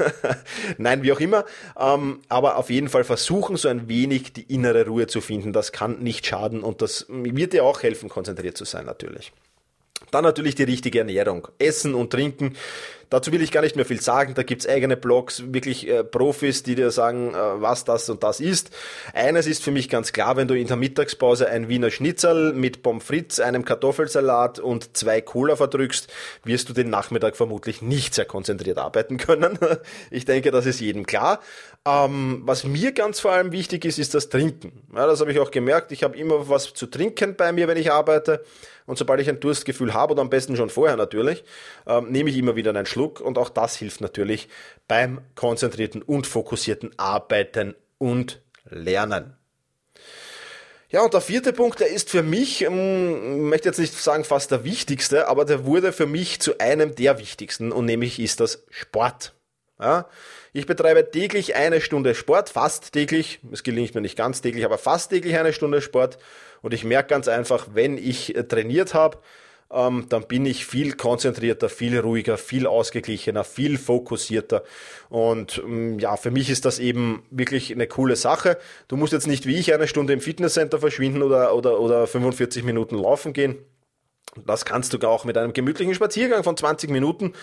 Nein, 0.78 1.02
wie 1.02 1.12
auch 1.12 1.20
immer. 1.20 1.44
Ähm, 1.78 2.20
aber 2.28 2.56
auf 2.56 2.70
jeden 2.70 2.88
Fall 2.88 3.04
versuchen, 3.04 3.56
so 3.56 3.68
ein 3.68 3.88
wenig 3.88 4.32
die 4.32 4.52
innere 4.52 4.86
Ruhe 4.86 5.06
zu 5.06 5.20
finden. 5.20 5.52
Das 5.52 5.72
kann 5.72 5.98
nicht 5.98 6.26
schaden 6.26 6.62
und 6.62 6.80
das 6.82 7.06
wird 7.08 7.52
dir 7.52 7.64
auch 7.64 7.82
helfen, 7.82 8.08
konzentriert 8.08 8.56
zu 8.56 8.64
sein 8.64 8.86
natürlich. 8.86 9.32
Dann 10.12 10.22
natürlich 10.24 10.54
die 10.54 10.62
richtige 10.62 11.00
Ernährung. 11.00 11.48
Essen 11.58 11.94
und 11.94 12.10
Trinken. 12.10 12.54
Dazu 13.12 13.30
will 13.30 13.42
ich 13.42 13.52
gar 13.52 13.60
nicht 13.60 13.76
mehr 13.76 13.84
viel 13.84 14.00
sagen. 14.00 14.32
Da 14.32 14.42
gibt's 14.42 14.66
eigene 14.66 14.96
Blogs, 14.96 15.52
wirklich 15.52 15.86
äh, 15.86 16.02
Profis, 16.02 16.62
die 16.62 16.74
dir 16.74 16.90
sagen, 16.90 17.34
äh, 17.34 17.60
was 17.60 17.84
das 17.84 18.08
und 18.08 18.22
das 18.22 18.40
ist. 18.40 18.70
Eines 19.12 19.46
ist 19.46 19.62
für 19.62 19.70
mich 19.70 19.90
ganz 19.90 20.14
klar, 20.14 20.36
wenn 20.36 20.48
du 20.48 20.54
in 20.56 20.66
der 20.66 20.78
Mittagspause 20.78 21.46
ein 21.46 21.68
Wiener 21.68 21.90
Schnitzel 21.90 22.54
mit 22.54 22.82
Pommes 22.82 23.04
frites, 23.04 23.38
einem 23.38 23.66
Kartoffelsalat 23.66 24.60
und 24.60 24.96
zwei 24.96 25.20
Cola 25.20 25.56
verdrückst, 25.56 26.10
wirst 26.44 26.70
du 26.70 26.72
den 26.72 26.88
Nachmittag 26.88 27.36
vermutlich 27.36 27.82
nicht 27.82 28.14
sehr 28.14 28.24
konzentriert 28.24 28.78
arbeiten 28.78 29.16
können. 29.18 29.58
ich 30.10 30.24
denke, 30.24 30.50
das 30.50 30.64
ist 30.64 30.80
jedem 30.80 31.04
klar. 31.04 31.40
Ähm, 31.84 32.42
was 32.44 32.62
mir 32.62 32.92
ganz 32.92 33.18
vor 33.18 33.32
allem 33.32 33.50
wichtig 33.50 33.84
ist, 33.84 33.98
ist 33.98 34.14
das 34.14 34.28
Trinken. 34.28 34.86
Ja, 34.94 35.06
das 35.06 35.20
habe 35.20 35.32
ich 35.32 35.40
auch 35.40 35.50
gemerkt. 35.50 35.90
Ich 35.90 36.04
habe 36.04 36.16
immer 36.16 36.48
was 36.48 36.74
zu 36.74 36.86
trinken 36.86 37.34
bei 37.34 37.52
mir, 37.52 37.66
wenn 37.66 37.76
ich 37.76 37.90
arbeite. 37.90 38.44
Und 38.86 38.98
sobald 38.98 39.20
ich 39.20 39.28
ein 39.28 39.40
Durstgefühl 39.40 39.92
habe, 39.92 40.12
oder 40.12 40.22
am 40.22 40.30
besten 40.30 40.56
schon 40.56 40.70
vorher 40.70 40.96
natürlich, 40.96 41.42
ähm, 41.86 42.10
nehme 42.10 42.30
ich 42.30 42.36
immer 42.36 42.54
wieder 42.54 42.70
einen 42.70 42.86
Schluck. 42.86 43.20
Und 43.20 43.36
auch 43.36 43.48
das 43.48 43.76
hilft 43.76 44.00
natürlich 44.00 44.48
beim 44.86 45.22
konzentrierten 45.34 46.02
und 46.02 46.26
fokussierten 46.26 46.96
Arbeiten 46.98 47.74
und 47.98 48.40
Lernen. 48.68 49.36
Ja, 50.88 51.02
und 51.02 51.14
der 51.14 51.20
vierte 51.20 51.52
Punkt, 51.52 51.80
der 51.80 51.88
ist 51.88 52.10
für 52.10 52.22
mich, 52.22 52.62
ähm, 52.62 53.48
möchte 53.48 53.68
jetzt 53.68 53.78
nicht 53.78 53.94
sagen 53.94 54.24
fast 54.24 54.50
der 54.50 54.62
wichtigste, 54.62 55.26
aber 55.26 55.44
der 55.44 55.64
wurde 55.64 55.92
für 55.92 56.06
mich 56.06 56.40
zu 56.40 56.58
einem 56.58 56.94
der 56.94 57.18
wichtigsten 57.18 57.72
und 57.72 57.86
nämlich 57.86 58.20
ist 58.20 58.40
das 58.40 58.64
Sport. 58.70 59.34
Ja, 59.80 60.06
ich 60.52 60.66
betreibe 60.66 61.10
täglich 61.10 61.56
eine 61.56 61.80
Stunde 61.80 62.14
Sport, 62.14 62.50
fast 62.50 62.92
täglich. 62.92 63.40
Es 63.52 63.62
gelingt 63.62 63.94
mir 63.94 64.02
nicht 64.02 64.16
ganz 64.16 64.42
täglich, 64.42 64.64
aber 64.64 64.78
fast 64.78 65.10
täglich 65.10 65.36
eine 65.38 65.52
Stunde 65.52 65.80
Sport. 65.80 66.18
Und 66.60 66.74
ich 66.74 66.84
merke 66.84 67.08
ganz 67.08 67.26
einfach, 67.28 67.68
wenn 67.72 67.96
ich 67.96 68.36
äh, 68.36 68.44
trainiert 68.44 68.92
habe, 68.92 69.18
ähm, 69.72 70.06
dann 70.10 70.26
bin 70.28 70.44
ich 70.44 70.66
viel 70.66 70.92
konzentrierter, 70.92 71.70
viel 71.70 71.98
ruhiger, 71.98 72.36
viel 72.36 72.66
ausgeglichener, 72.66 73.44
viel 73.44 73.78
fokussierter. 73.78 74.62
Und 75.08 75.62
ähm, 75.64 75.98
ja, 75.98 76.16
für 76.16 76.30
mich 76.30 76.50
ist 76.50 76.66
das 76.66 76.78
eben 76.78 77.22
wirklich 77.30 77.72
eine 77.72 77.86
coole 77.86 78.16
Sache. 78.16 78.58
Du 78.88 78.96
musst 78.96 79.14
jetzt 79.14 79.26
nicht 79.26 79.46
wie 79.46 79.56
ich 79.56 79.72
eine 79.72 79.88
Stunde 79.88 80.12
im 80.12 80.20
Fitnesscenter 80.20 80.78
verschwinden 80.78 81.22
oder, 81.22 81.54
oder, 81.54 81.80
oder 81.80 82.06
45 82.06 82.62
Minuten 82.62 82.98
laufen 82.98 83.32
gehen. 83.32 83.56
Das 84.46 84.64
kannst 84.64 84.94
du 84.94 85.08
auch 85.08 85.24
mit 85.24 85.36
einem 85.36 85.52
gemütlichen 85.52 85.94
Spaziergang 85.94 86.42
von 86.42 86.56
20 86.56 86.88
Minuten 86.90 87.34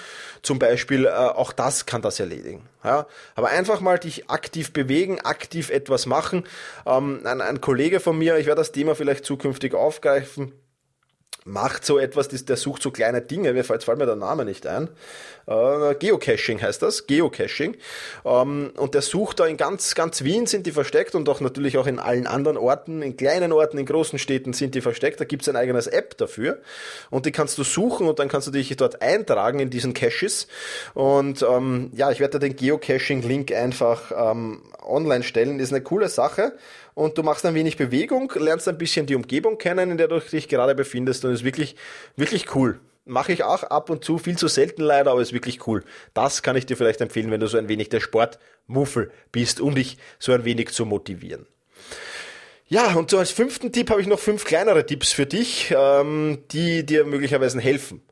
zum 0.41 0.57
Beispiel, 0.57 1.05
äh, 1.05 1.09
auch 1.09 1.51
das 1.51 1.85
kann 1.85 2.01
das 2.01 2.19
erledigen. 2.19 2.67
Ja? 2.83 3.05
Aber 3.35 3.49
einfach 3.49 3.79
mal 3.79 3.99
dich 3.99 4.29
aktiv 4.29 4.73
bewegen, 4.73 5.19
aktiv 5.21 5.69
etwas 5.69 6.07
machen. 6.07 6.45
Ähm, 6.87 7.21
ein, 7.25 7.41
ein 7.41 7.61
Kollege 7.61 7.99
von 7.99 8.17
mir, 8.17 8.37
ich 8.37 8.47
werde 8.47 8.61
das 8.61 8.71
Thema 8.71 8.95
vielleicht 8.95 9.23
zukünftig 9.23 9.75
aufgreifen, 9.75 10.53
macht 11.49 11.85
so 11.85 11.97
etwas, 11.97 12.29
der 12.29 12.57
sucht 12.57 12.81
so 12.81 12.91
kleine 12.91 13.21
Dinge, 13.21 13.53
mir 13.53 13.63
fällt, 13.63 13.83
fällt 13.83 13.97
mir 13.97 14.05
der 14.05 14.15
Name 14.15 14.45
nicht 14.45 14.67
ein. 14.67 14.89
Äh, 15.47 15.95
Geocaching 15.95 16.61
heißt 16.61 16.81
das, 16.81 17.07
Geocaching. 17.07 17.75
Ähm, 18.23 18.71
und 18.77 18.93
der 18.93 19.01
sucht 19.01 19.39
da 19.39 19.47
in 19.47 19.57
ganz, 19.57 19.95
ganz 19.95 20.23
Wien 20.23 20.45
sind 20.45 20.67
die 20.67 20.71
versteckt 20.71 21.15
und 21.15 21.27
auch 21.27 21.41
natürlich 21.41 21.77
auch 21.77 21.87
in 21.87 21.99
allen 21.99 22.27
anderen 22.27 22.57
Orten, 22.57 23.01
in 23.01 23.17
kleinen 23.17 23.51
Orten, 23.51 23.77
in 23.77 23.85
großen 23.85 24.19
Städten 24.19 24.53
sind 24.53 24.75
die 24.75 24.81
versteckt. 24.81 25.19
Da 25.19 25.25
gibt 25.25 25.41
es 25.41 25.49
ein 25.49 25.55
eigenes 25.55 25.87
App 25.87 26.17
dafür 26.17 26.59
und 27.09 27.25
die 27.25 27.31
kannst 27.31 27.57
du 27.57 27.63
suchen 27.63 28.07
und 28.07 28.19
dann 28.19 28.29
kannst 28.29 28.47
du 28.47 28.51
dich 28.51 28.75
dort 28.77 29.01
eintragen 29.01 29.59
in 29.59 29.69
diesen 29.69 29.93
Caches. 29.93 30.47
Und 30.93 31.41
ähm, 31.41 31.91
ja, 31.95 32.11
ich 32.11 32.19
werde 32.19 32.39
den 32.39 32.55
Geocaching-Link 32.55 33.51
einfach 33.51 34.11
ähm, 34.15 34.61
online 34.83 35.23
stellen. 35.23 35.59
Ist 35.59 35.73
eine 35.73 35.81
coole 35.81 36.09
Sache 36.09 36.53
und 36.99 37.17
du 37.17 37.23
machst 37.23 37.45
ein 37.45 37.55
wenig 37.55 37.77
Bewegung, 37.77 38.29
lernst 38.35 38.67
ein 38.67 38.77
bisschen 38.77 39.05
die 39.05 39.15
Umgebung 39.15 39.57
kennen, 39.57 39.89
in 39.89 39.97
der 39.97 40.09
du 40.09 40.19
dich 40.19 40.49
gerade 40.49 40.75
befindest 40.75 41.23
und 41.23 41.31
ist 41.31 41.45
wirklich, 41.45 41.77
wirklich 42.17 42.53
cool. 42.55 42.81
Mache 43.05 43.31
ich 43.31 43.45
auch 43.45 43.63
ab 43.63 43.89
und 43.89 44.03
zu, 44.03 44.17
viel 44.17 44.37
zu 44.37 44.49
selten 44.49 44.81
leider, 44.81 45.11
aber 45.11 45.21
ist 45.21 45.31
wirklich 45.31 45.65
cool. 45.65 45.85
Das 46.13 46.43
kann 46.43 46.57
ich 46.57 46.65
dir 46.65 46.75
vielleicht 46.75 46.99
empfehlen, 46.99 47.31
wenn 47.31 47.39
du 47.39 47.47
so 47.47 47.57
ein 47.57 47.69
wenig 47.69 47.87
der 47.87 48.01
Sportmuffel 48.01 49.11
bist, 49.31 49.61
um 49.61 49.75
dich 49.75 49.97
so 50.19 50.33
ein 50.33 50.43
wenig 50.43 50.71
zu 50.71 50.85
motivieren. 50.85 51.47
Ja, 52.67 52.93
und 52.95 53.09
so 53.09 53.17
als 53.17 53.31
fünften 53.31 53.71
Tipp 53.71 53.89
habe 53.89 54.01
ich 54.01 54.07
noch 54.07 54.19
fünf 54.19 54.43
kleinere 54.43 54.85
Tipps 54.85 55.13
für 55.13 55.25
dich, 55.25 55.73
ähm, 55.75 56.39
die 56.51 56.85
dir 56.85 57.05
möglicherweise 57.05 57.61
helfen. 57.61 58.03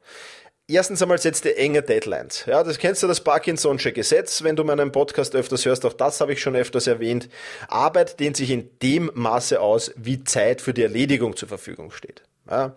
Erstens 0.69 1.01
einmal 1.01 1.17
setzt 1.17 1.45
dir 1.45 1.55
enge 1.55 1.81
Deadlines. 1.81 2.43
Ja, 2.45 2.61
das 2.61 2.77
kennst 2.77 3.01
du 3.01 3.07
das 3.07 3.23
Parkinson'sche 3.23 3.93
Gesetz, 3.93 4.43
wenn 4.43 4.57
du 4.57 4.65
meinen 4.65 4.91
Podcast 4.91 5.33
öfters 5.33 5.63
hörst, 5.63 5.85
auch 5.85 5.93
das 5.93 6.19
habe 6.19 6.33
ich 6.33 6.41
schon 6.41 6.57
öfters 6.57 6.87
erwähnt. 6.87 7.29
Arbeit 7.69 8.19
dehnt 8.19 8.35
sich 8.35 8.51
in 8.51 8.69
dem 8.81 9.09
Maße 9.13 9.61
aus, 9.61 9.93
wie 9.95 10.25
Zeit 10.25 10.59
für 10.59 10.73
die 10.73 10.83
Erledigung 10.83 11.37
zur 11.37 11.47
Verfügung 11.47 11.91
steht. 11.91 12.23
Ja. 12.49 12.75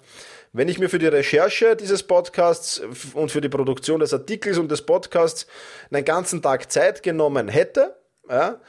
Wenn 0.53 0.69
ich 0.69 0.79
mir 0.79 0.89
für 0.89 1.01
die 1.01 1.09
Recherche 1.09 1.75
dieses 1.75 2.05
Podcasts 2.05 2.81
und 3.15 3.33
für 3.33 3.41
die 3.41 3.49
Produktion 3.49 3.99
des 3.99 4.15
Artikels 4.15 4.59
und 4.59 4.71
des 4.71 4.83
Podcasts 4.83 5.49
einen 5.91 6.05
ganzen 6.05 6.43
Tag 6.43 6.71
Zeit 6.71 7.03
genommen 7.03 7.49
hätte, 7.49 7.97
ja, 8.29 8.61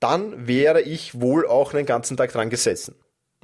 dann 0.00 0.46
wäre 0.46 0.82
ich 0.82 1.18
wohl 1.18 1.46
auch 1.46 1.72
einen 1.72 1.86
ganzen 1.86 2.18
Tag 2.18 2.32
dran 2.32 2.50
gesessen. 2.50 2.94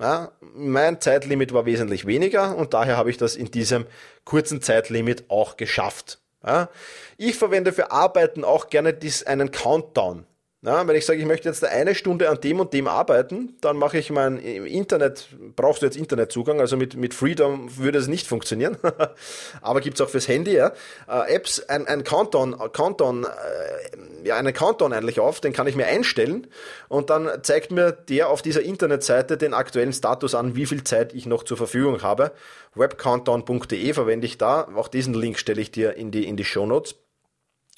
Ja, 0.02 0.32
mein 0.40 1.00
Zeitlimit 1.00 1.54
war 1.54 1.64
wesentlich 1.64 2.06
weniger 2.06 2.56
und 2.56 2.74
daher 2.74 2.96
habe 2.96 3.08
ich 3.08 3.18
das 3.18 3.36
in 3.36 3.52
diesem 3.52 3.86
kurzen 4.24 4.60
Zeitlimit 4.60 5.30
auch 5.30 5.56
geschafft. 5.56 6.18
Ja, 6.44 6.70
ich 7.18 7.36
verwende 7.36 7.72
für 7.72 7.92
Arbeiten 7.92 8.42
auch 8.42 8.68
gerne 8.68 8.94
dies, 8.94 9.22
einen 9.22 9.52
Countdown. 9.52 10.26
Na, 10.64 10.86
wenn 10.86 10.94
ich 10.94 11.04
sage, 11.04 11.18
ich 11.18 11.26
möchte 11.26 11.48
jetzt 11.48 11.64
eine 11.64 11.92
Stunde 11.92 12.30
an 12.30 12.40
dem 12.40 12.60
und 12.60 12.72
dem 12.72 12.86
arbeiten, 12.86 13.56
dann 13.60 13.76
mache 13.76 13.98
ich 13.98 14.10
mein 14.10 14.38
Internet, 14.38 15.26
brauchst 15.56 15.82
du 15.82 15.86
jetzt 15.86 15.96
Internetzugang, 15.96 16.60
also 16.60 16.76
mit, 16.76 16.94
mit 16.94 17.14
Freedom 17.14 17.76
würde 17.78 17.98
es 17.98 18.06
nicht 18.06 18.28
funktionieren, 18.28 18.76
aber 19.60 19.80
gibt's 19.80 20.00
auch 20.00 20.08
fürs 20.08 20.28
Handy, 20.28 20.54
ja. 20.54 20.70
Äh, 21.08 21.34
Apps, 21.34 21.68
ein, 21.68 21.88
ein 21.88 22.04
Countdown, 22.04 22.56
Countdown, 22.72 23.24
äh, 23.24 24.28
ja, 24.28 24.36
einen 24.36 24.54
Countdown 24.54 24.92
eigentlich 24.92 25.18
auf, 25.18 25.40
den 25.40 25.52
kann 25.52 25.66
ich 25.66 25.74
mir 25.74 25.86
einstellen 25.86 26.46
und 26.86 27.10
dann 27.10 27.28
zeigt 27.42 27.72
mir 27.72 27.90
der 27.90 28.28
auf 28.28 28.40
dieser 28.40 28.62
Internetseite 28.62 29.36
den 29.36 29.54
aktuellen 29.54 29.92
Status 29.92 30.36
an, 30.36 30.54
wie 30.54 30.66
viel 30.66 30.84
Zeit 30.84 31.12
ich 31.12 31.26
noch 31.26 31.42
zur 31.42 31.56
Verfügung 31.56 32.02
habe. 32.02 32.30
webcountdown.de 32.76 33.94
verwende 33.94 34.28
ich 34.28 34.38
da, 34.38 34.68
auch 34.76 34.86
diesen 34.86 35.14
Link 35.14 35.40
stelle 35.40 35.60
ich 35.60 35.72
dir 35.72 35.96
in 35.96 36.12
die, 36.12 36.24
in 36.24 36.36
die 36.36 36.44
Show 36.44 36.66
Notes. 36.66 37.01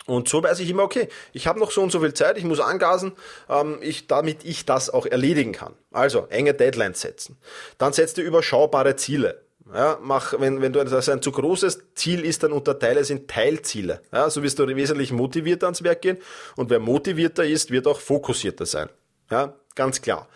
Und 0.07 0.29
so 0.29 0.43
weiß 0.43 0.61
ich 0.61 0.69
immer, 0.69 0.83
okay, 0.83 1.09
ich 1.33 1.47
habe 1.47 1.59
noch 1.59 1.71
so 1.71 1.83
und 1.83 1.91
so 1.91 2.01
viel 2.01 2.13
Zeit, 2.13 2.37
ich 2.37 2.45
muss 2.45 2.61
angasen, 2.61 3.13
ähm, 3.49 3.79
ich, 3.81 4.07
damit 4.07 4.45
ich 4.45 4.67
das 4.67 4.91
auch 4.91 5.07
erledigen 5.07 5.53
kann. 5.53 5.75
Also 5.93 6.27
enge 6.29 6.53
Deadlines 6.53 7.01
setzen. 7.01 7.39
Dann 7.79 7.93
setzt 7.93 8.19
du 8.19 8.23
überschaubare 8.23 8.97
Ziele. 8.97 9.43
Ja, 9.73 9.99
mach, 10.03 10.39
wenn, 10.39 10.61
wenn 10.61 10.75
du 10.75 10.85
das 10.85 11.09
ein 11.09 11.23
zu 11.23 11.33
großes 11.33 11.95
Ziel 11.95 12.23
ist, 12.23 12.43
dann 12.43 12.53
unterteile 12.53 13.01
es 13.01 13.09
in 13.09 13.27
Teilziele. 13.27 14.03
Ja, 14.13 14.29
so 14.29 14.43
wirst 14.43 14.59
du 14.59 14.67
wesentlich 14.67 15.11
motivierter 15.11 15.67
ans 15.67 15.83
Werk 15.83 16.03
gehen. 16.03 16.19
Und 16.57 16.69
wer 16.69 16.81
motivierter 16.81 17.47
ist, 17.47 17.71
wird 17.71 17.87
auch 17.87 17.99
fokussierter 17.99 18.67
sein. 18.67 18.91
Ja, 19.31 19.55
ganz 19.75 20.03
klar. 20.03 20.29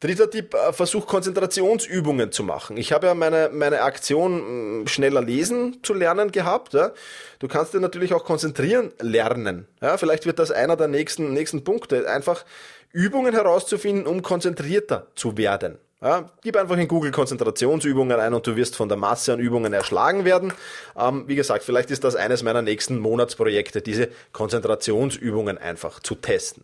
Dritter 0.00 0.30
Tipp, 0.30 0.54
äh, 0.54 0.72
versuch 0.72 1.06
Konzentrationsübungen 1.06 2.30
zu 2.30 2.44
machen. 2.44 2.76
Ich 2.76 2.92
habe 2.92 3.08
ja 3.08 3.14
meine, 3.14 3.50
meine 3.52 3.82
Aktion 3.82 4.84
schneller 4.86 5.22
lesen 5.22 5.78
zu 5.82 5.92
lernen 5.92 6.30
gehabt. 6.30 6.74
Ja. 6.74 6.92
Du 7.40 7.48
kannst 7.48 7.74
dir 7.74 7.80
natürlich 7.80 8.14
auch 8.14 8.24
konzentrieren 8.24 8.92
lernen. 9.00 9.66
Ja. 9.80 9.96
Vielleicht 9.96 10.26
wird 10.26 10.38
das 10.38 10.52
einer 10.52 10.76
der 10.76 10.88
nächsten, 10.88 11.32
nächsten 11.32 11.64
Punkte. 11.64 12.08
Einfach 12.08 12.44
Übungen 12.92 13.34
herauszufinden, 13.34 14.06
um 14.06 14.22
konzentrierter 14.22 15.08
zu 15.14 15.36
werden. 15.36 15.78
Ja, 16.00 16.30
gib 16.42 16.56
einfach 16.56 16.76
in 16.76 16.86
Google 16.86 17.10
Konzentrationsübungen 17.10 18.20
ein 18.20 18.32
und 18.32 18.46
du 18.46 18.54
wirst 18.54 18.76
von 18.76 18.88
der 18.88 18.96
Masse 18.96 19.32
an 19.32 19.40
Übungen 19.40 19.72
erschlagen 19.72 20.24
werden. 20.24 20.52
Ähm, 20.96 21.24
wie 21.26 21.34
gesagt, 21.34 21.64
vielleicht 21.64 21.90
ist 21.90 22.04
das 22.04 22.14
eines 22.14 22.44
meiner 22.44 22.62
nächsten 22.62 23.00
Monatsprojekte, 23.00 23.82
diese 23.82 24.08
Konzentrationsübungen 24.30 25.58
einfach 25.58 25.98
zu 25.98 26.14
testen. 26.14 26.62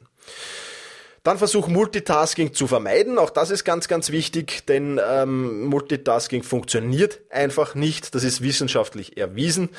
Dann 1.24 1.38
versuch 1.38 1.68
Multitasking 1.68 2.52
zu 2.52 2.66
vermeiden. 2.66 3.18
Auch 3.18 3.30
das 3.30 3.50
ist 3.50 3.64
ganz, 3.64 3.88
ganz 3.88 4.10
wichtig, 4.10 4.66
denn 4.66 5.00
ähm, 5.02 5.64
Multitasking 5.64 6.42
funktioniert 6.42 7.20
einfach 7.30 7.74
nicht. 7.74 8.14
Das 8.14 8.24
ist 8.24 8.42
wissenschaftlich 8.42 9.16
erwiesen. 9.16 9.70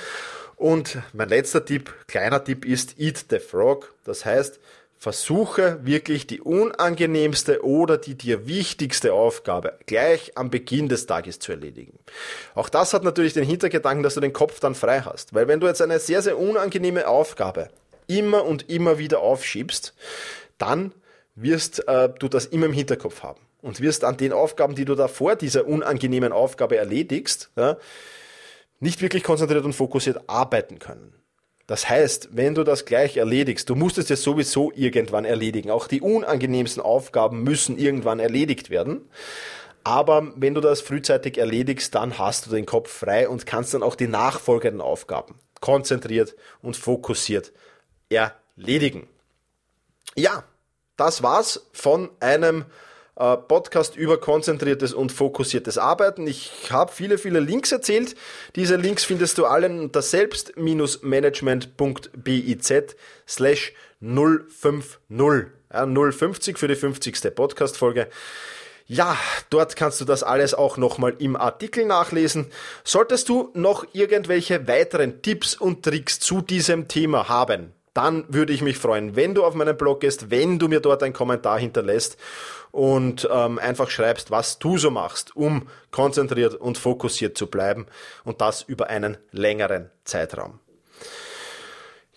Und 0.55 0.97
mein 1.13 1.29
letzter 1.29 1.63
Tipp, 1.63 1.93
kleiner 2.07 2.43
Tipp 2.43 2.65
ist 2.65 2.99
Eat 2.99 3.25
the 3.29 3.37
Frog. 3.37 3.93
Das 4.05 4.25
heißt, 4.25 4.59
versuche 4.97 5.79
wirklich 5.83 6.25
die 6.25 6.41
unangenehmste 6.41 7.63
oder 7.63 7.99
die 7.99 8.15
dir 8.15 8.47
wichtigste 8.47 9.13
Aufgabe 9.13 9.77
gleich 9.85 10.35
am 10.35 10.49
Beginn 10.49 10.89
des 10.89 11.05
Tages 11.05 11.37
zu 11.37 11.51
erledigen. 11.51 11.99
Auch 12.55 12.69
das 12.69 12.91
hat 12.91 13.03
natürlich 13.03 13.33
den 13.33 13.43
Hintergedanken, 13.43 14.01
dass 14.01 14.15
du 14.15 14.19
den 14.19 14.33
Kopf 14.33 14.59
dann 14.59 14.73
frei 14.73 15.01
hast. 15.01 15.35
Weil 15.35 15.47
wenn 15.47 15.59
du 15.59 15.67
jetzt 15.67 15.83
eine 15.83 15.99
sehr, 15.99 16.23
sehr 16.23 16.39
unangenehme 16.39 17.07
Aufgabe 17.07 17.69
immer 18.07 18.45
und 18.45 18.67
immer 18.67 18.97
wieder 18.97 19.19
aufschiebst, 19.19 19.93
dann 20.57 20.91
wirst 21.35 21.87
äh, 21.87 22.09
du 22.17 22.27
das 22.27 22.45
immer 22.45 22.65
im 22.65 22.73
Hinterkopf 22.73 23.23
haben 23.23 23.41
und 23.61 23.81
wirst 23.81 24.03
an 24.03 24.17
den 24.17 24.33
Aufgaben, 24.33 24.75
die 24.75 24.85
du 24.85 24.95
da 24.95 25.07
vor 25.07 25.35
dieser 25.35 25.67
unangenehmen 25.67 26.31
Aufgabe 26.31 26.77
erledigst, 26.77 27.51
ja, 27.55 27.77
nicht 28.79 29.01
wirklich 29.01 29.23
konzentriert 29.23 29.65
und 29.65 29.73
fokussiert 29.73 30.29
arbeiten 30.29 30.79
können. 30.79 31.13
Das 31.67 31.89
heißt, 31.89 32.29
wenn 32.33 32.53
du 32.53 32.63
das 32.63 32.85
gleich 32.85 33.17
erledigst, 33.17 33.69
du 33.69 33.75
musst 33.75 33.97
es 33.97 34.09
ja 34.09 34.15
sowieso 34.15 34.71
irgendwann 34.75 35.25
erledigen. 35.25 35.71
Auch 35.71 35.87
die 35.87 36.01
unangenehmsten 36.01 36.83
Aufgaben 36.83 37.43
müssen 37.43 37.77
irgendwann 37.77 38.19
erledigt 38.19 38.69
werden. 38.69 39.09
Aber 39.83 40.31
wenn 40.35 40.53
du 40.53 40.61
das 40.61 40.81
frühzeitig 40.81 41.37
erledigst, 41.37 41.95
dann 41.95 42.17
hast 42.19 42.45
du 42.45 42.51
den 42.51 42.65
Kopf 42.65 42.91
frei 42.91 43.27
und 43.27 43.45
kannst 43.45 43.73
dann 43.73 43.83
auch 43.83 43.95
die 43.95 44.07
nachfolgenden 44.07 44.81
Aufgaben 44.81 45.35
konzentriert 45.59 46.35
und 46.61 46.77
fokussiert 46.77 47.51
erledigen. 48.09 49.07
Ja, 50.15 50.43
das 50.97 51.23
war's 51.23 51.67
von 51.73 52.09
einem 52.19 52.65
äh, 53.15 53.37
Podcast 53.37 53.95
über 53.95 54.19
konzentriertes 54.19 54.93
und 54.93 55.11
fokussiertes 55.11 55.77
Arbeiten. 55.77 56.27
Ich 56.27 56.51
habe 56.69 56.91
viele, 56.91 57.17
viele 57.17 57.39
Links 57.39 57.71
erzählt. 57.71 58.15
Diese 58.55 58.75
Links 58.75 59.05
findest 59.05 59.37
du 59.37 59.45
allen 59.45 59.79
unter 59.79 60.01
selbst-management.biz 60.01 62.73
slash 63.27 63.73
050. 64.01 64.99
Ja, 65.73 65.87
050 65.87 66.57
für 66.57 66.67
die 66.67 66.75
50. 66.75 67.35
Podcast-Folge. 67.35 68.07
Ja, 68.87 69.17
dort 69.49 69.75
kannst 69.75 69.99
du 69.99 70.05
das 70.05 70.21
alles 70.21 70.53
auch 70.53 70.77
nochmal 70.77 71.15
im 71.17 71.35
Artikel 71.35 71.85
nachlesen. 71.85 72.51
Solltest 72.83 73.29
du 73.29 73.49
noch 73.55 73.83
irgendwelche 73.93 74.67
weiteren 74.67 75.23
Tipps 75.23 75.55
und 75.55 75.83
Tricks 75.83 76.19
zu 76.19 76.41
diesem 76.41 76.87
Thema 76.87 77.27
haben, 77.27 77.73
dann 77.95 78.25
würde 78.27 78.53
ich 78.53 78.61
mich 78.61 78.77
freuen, 78.77 79.15
wenn 79.15 79.33
du 79.33 79.43
auf 79.43 79.55
meinen 79.55 79.77
Blog 79.77 80.01
gehst, 80.01 80.29
wenn 80.29 80.59
du 80.59 80.67
mir 80.67 80.81
dort 80.81 81.01
einen 81.01 81.13
Kommentar 81.13 81.57
hinterlässt 81.57 82.17
und 82.71 83.27
ähm, 83.31 83.57
einfach 83.57 83.89
schreibst, 83.89 84.31
was 84.31 84.59
du 84.59 84.77
so 84.77 84.91
machst, 84.91 85.35
um 85.35 85.69
konzentriert 85.91 86.55
und 86.55 86.77
fokussiert 86.77 87.37
zu 87.37 87.47
bleiben 87.47 87.87
und 88.25 88.41
das 88.41 88.61
über 88.61 88.89
einen 88.89 89.17
längeren 89.31 89.89
Zeitraum. 90.03 90.59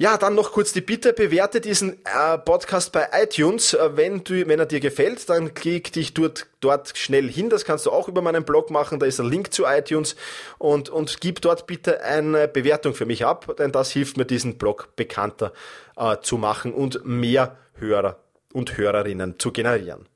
Ja, 0.00 0.16
dann 0.16 0.36
noch 0.36 0.52
kurz 0.52 0.72
die 0.72 0.80
Bitte, 0.80 1.12
bewerte 1.12 1.60
diesen 1.60 1.94
äh, 2.04 2.38
Podcast 2.38 2.92
bei 2.92 3.08
iTunes. 3.20 3.74
Äh, 3.74 3.96
wenn, 3.96 4.22
du, 4.22 4.46
wenn 4.46 4.60
er 4.60 4.66
dir 4.66 4.78
gefällt, 4.78 5.28
dann 5.28 5.54
klick 5.54 5.92
dich 5.92 6.14
dort, 6.14 6.46
dort 6.60 6.96
schnell 6.96 7.28
hin. 7.28 7.50
Das 7.50 7.64
kannst 7.64 7.84
du 7.84 7.90
auch 7.90 8.06
über 8.06 8.22
meinen 8.22 8.44
Blog 8.44 8.70
machen. 8.70 9.00
Da 9.00 9.06
ist 9.06 9.18
ein 9.18 9.28
Link 9.28 9.52
zu 9.52 9.64
iTunes. 9.64 10.14
Und, 10.58 10.88
und 10.88 11.20
gib 11.20 11.40
dort 11.40 11.66
bitte 11.66 12.00
eine 12.04 12.46
Bewertung 12.46 12.94
für 12.94 13.06
mich 13.06 13.26
ab, 13.26 13.56
denn 13.58 13.72
das 13.72 13.90
hilft 13.90 14.16
mir, 14.16 14.24
diesen 14.24 14.56
Blog 14.56 14.90
bekannter 14.94 15.52
äh, 15.96 16.18
zu 16.22 16.38
machen 16.38 16.72
und 16.72 17.04
mehr 17.04 17.56
Hörer 17.74 18.20
und 18.52 18.78
Hörerinnen 18.78 19.40
zu 19.40 19.50
generieren. 19.50 20.06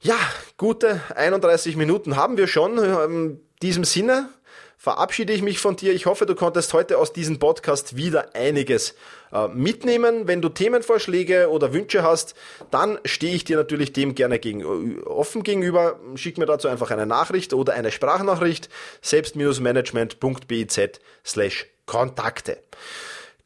Ja, 0.00 0.18
gute 0.56 1.00
31 1.14 1.76
Minuten 1.76 2.16
haben 2.16 2.36
wir 2.36 2.48
schon. 2.48 2.76
In 2.78 3.40
diesem 3.62 3.84
Sinne, 3.84 4.30
verabschiede 4.80 5.34
ich 5.34 5.42
mich 5.42 5.58
von 5.58 5.76
dir. 5.76 5.92
Ich 5.92 6.06
hoffe, 6.06 6.24
du 6.24 6.34
konntest 6.34 6.72
heute 6.72 6.96
aus 6.96 7.12
diesem 7.12 7.38
Podcast 7.38 7.96
wieder 7.96 8.34
einiges 8.34 8.94
äh, 9.30 9.46
mitnehmen. 9.48 10.26
Wenn 10.26 10.40
du 10.40 10.48
Themenvorschläge 10.48 11.50
oder 11.50 11.74
Wünsche 11.74 12.02
hast, 12.02 12.34
dann 12.70 12.98
stehe 13.04 13.34
ich 13.34 13.44
dir 13.44 13.58
natürlich 13.58 13.92
dem 13.92 14.14
gerne 14.14 14.38
gegen, 14.38 14.60
äh, 14.60 15.02
offen 15.02 15.42
gegenüber. 15.42 16.00
Schick 16.14 16.38
mir 16.38 16.46
dazu 16.46 16.66
einfach 16.66 16.90
eine 16.90 17.04
Nachricht 17.04 17.52
oder 17.52 17.74
eine 17.74 17.90
Sprachnachricht 17.90 18.70
selbst-management.biz 19.02 20.80
slash 21.26 21.66
Kontakte. 21.84 22.56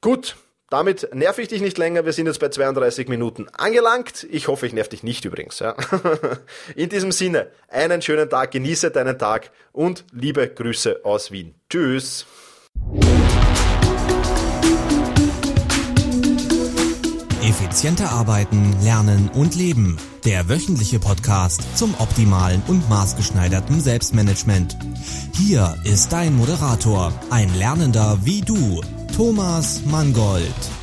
Gut, 0.00 0.36
damit 0.74 1.14
nerv 1.14 1.38
ich 1.38 1.46
dich 1.46 1.60
nicht 1.60 1.78
länger. 1.78 2.04
Wir 2.04 2.12
sind 2.12 2.26
jetzt 2.26 2.40
bei 2.40 2.48
32 2.48 3.06
Minuten 3.06 3.46
angelangt. 3.52 4.26
Ich 4.28 4.48
hoffe, 4.48 4.66
ich 4.66 4.72
nerv 4.72 4.88
dich 4.88 5.04
nicht 5.04 5.24
übrigens. 5.24 5.60
Ja. 5.60 5.76
In 6.74 6.88
diesem 6.88 7.12
Sinne, 7.12 7.46
einen 7.68 8.02
schönen 8.02 8.28
Tag, 8.28 8.50
genieße 8.50 8.90
deinen 8.90 9.16
Tag 9.16 9.52
und 9.70 10.04
liebe 10.10 10.48
Grüße 10.48 11.02
aus 11.04 11.30
Wien. 11.30 11.54
Tschüss. 11.70 12.26
Effizienter 17.40 18.10
arbeiten, 18.10 18.74
lernen 18.82 19.30
und 19.32 19.54
leben. 19.54 19.96
Der 20.24 20.48
wöchentliche 20.48 20.98
Podcast 20.98 21.62
zum 21.78 21.94
optimalen 22.00 22.64
und 22.66 22.88
maßgeschneiderten 22.88 23.80
Selbstmanagement. 23.80 24.76
Hier 25.34 25.76
ist 25.84 26.12
dein 26.12 26.34
Moderator, 26.34 27.12
ein 27.30 27.54
Lernender 27.54 28.18
wie 28.24 28.40
du 28.40 28.82
Thomas 29.14 29.79
Mangold. 29.87 30.73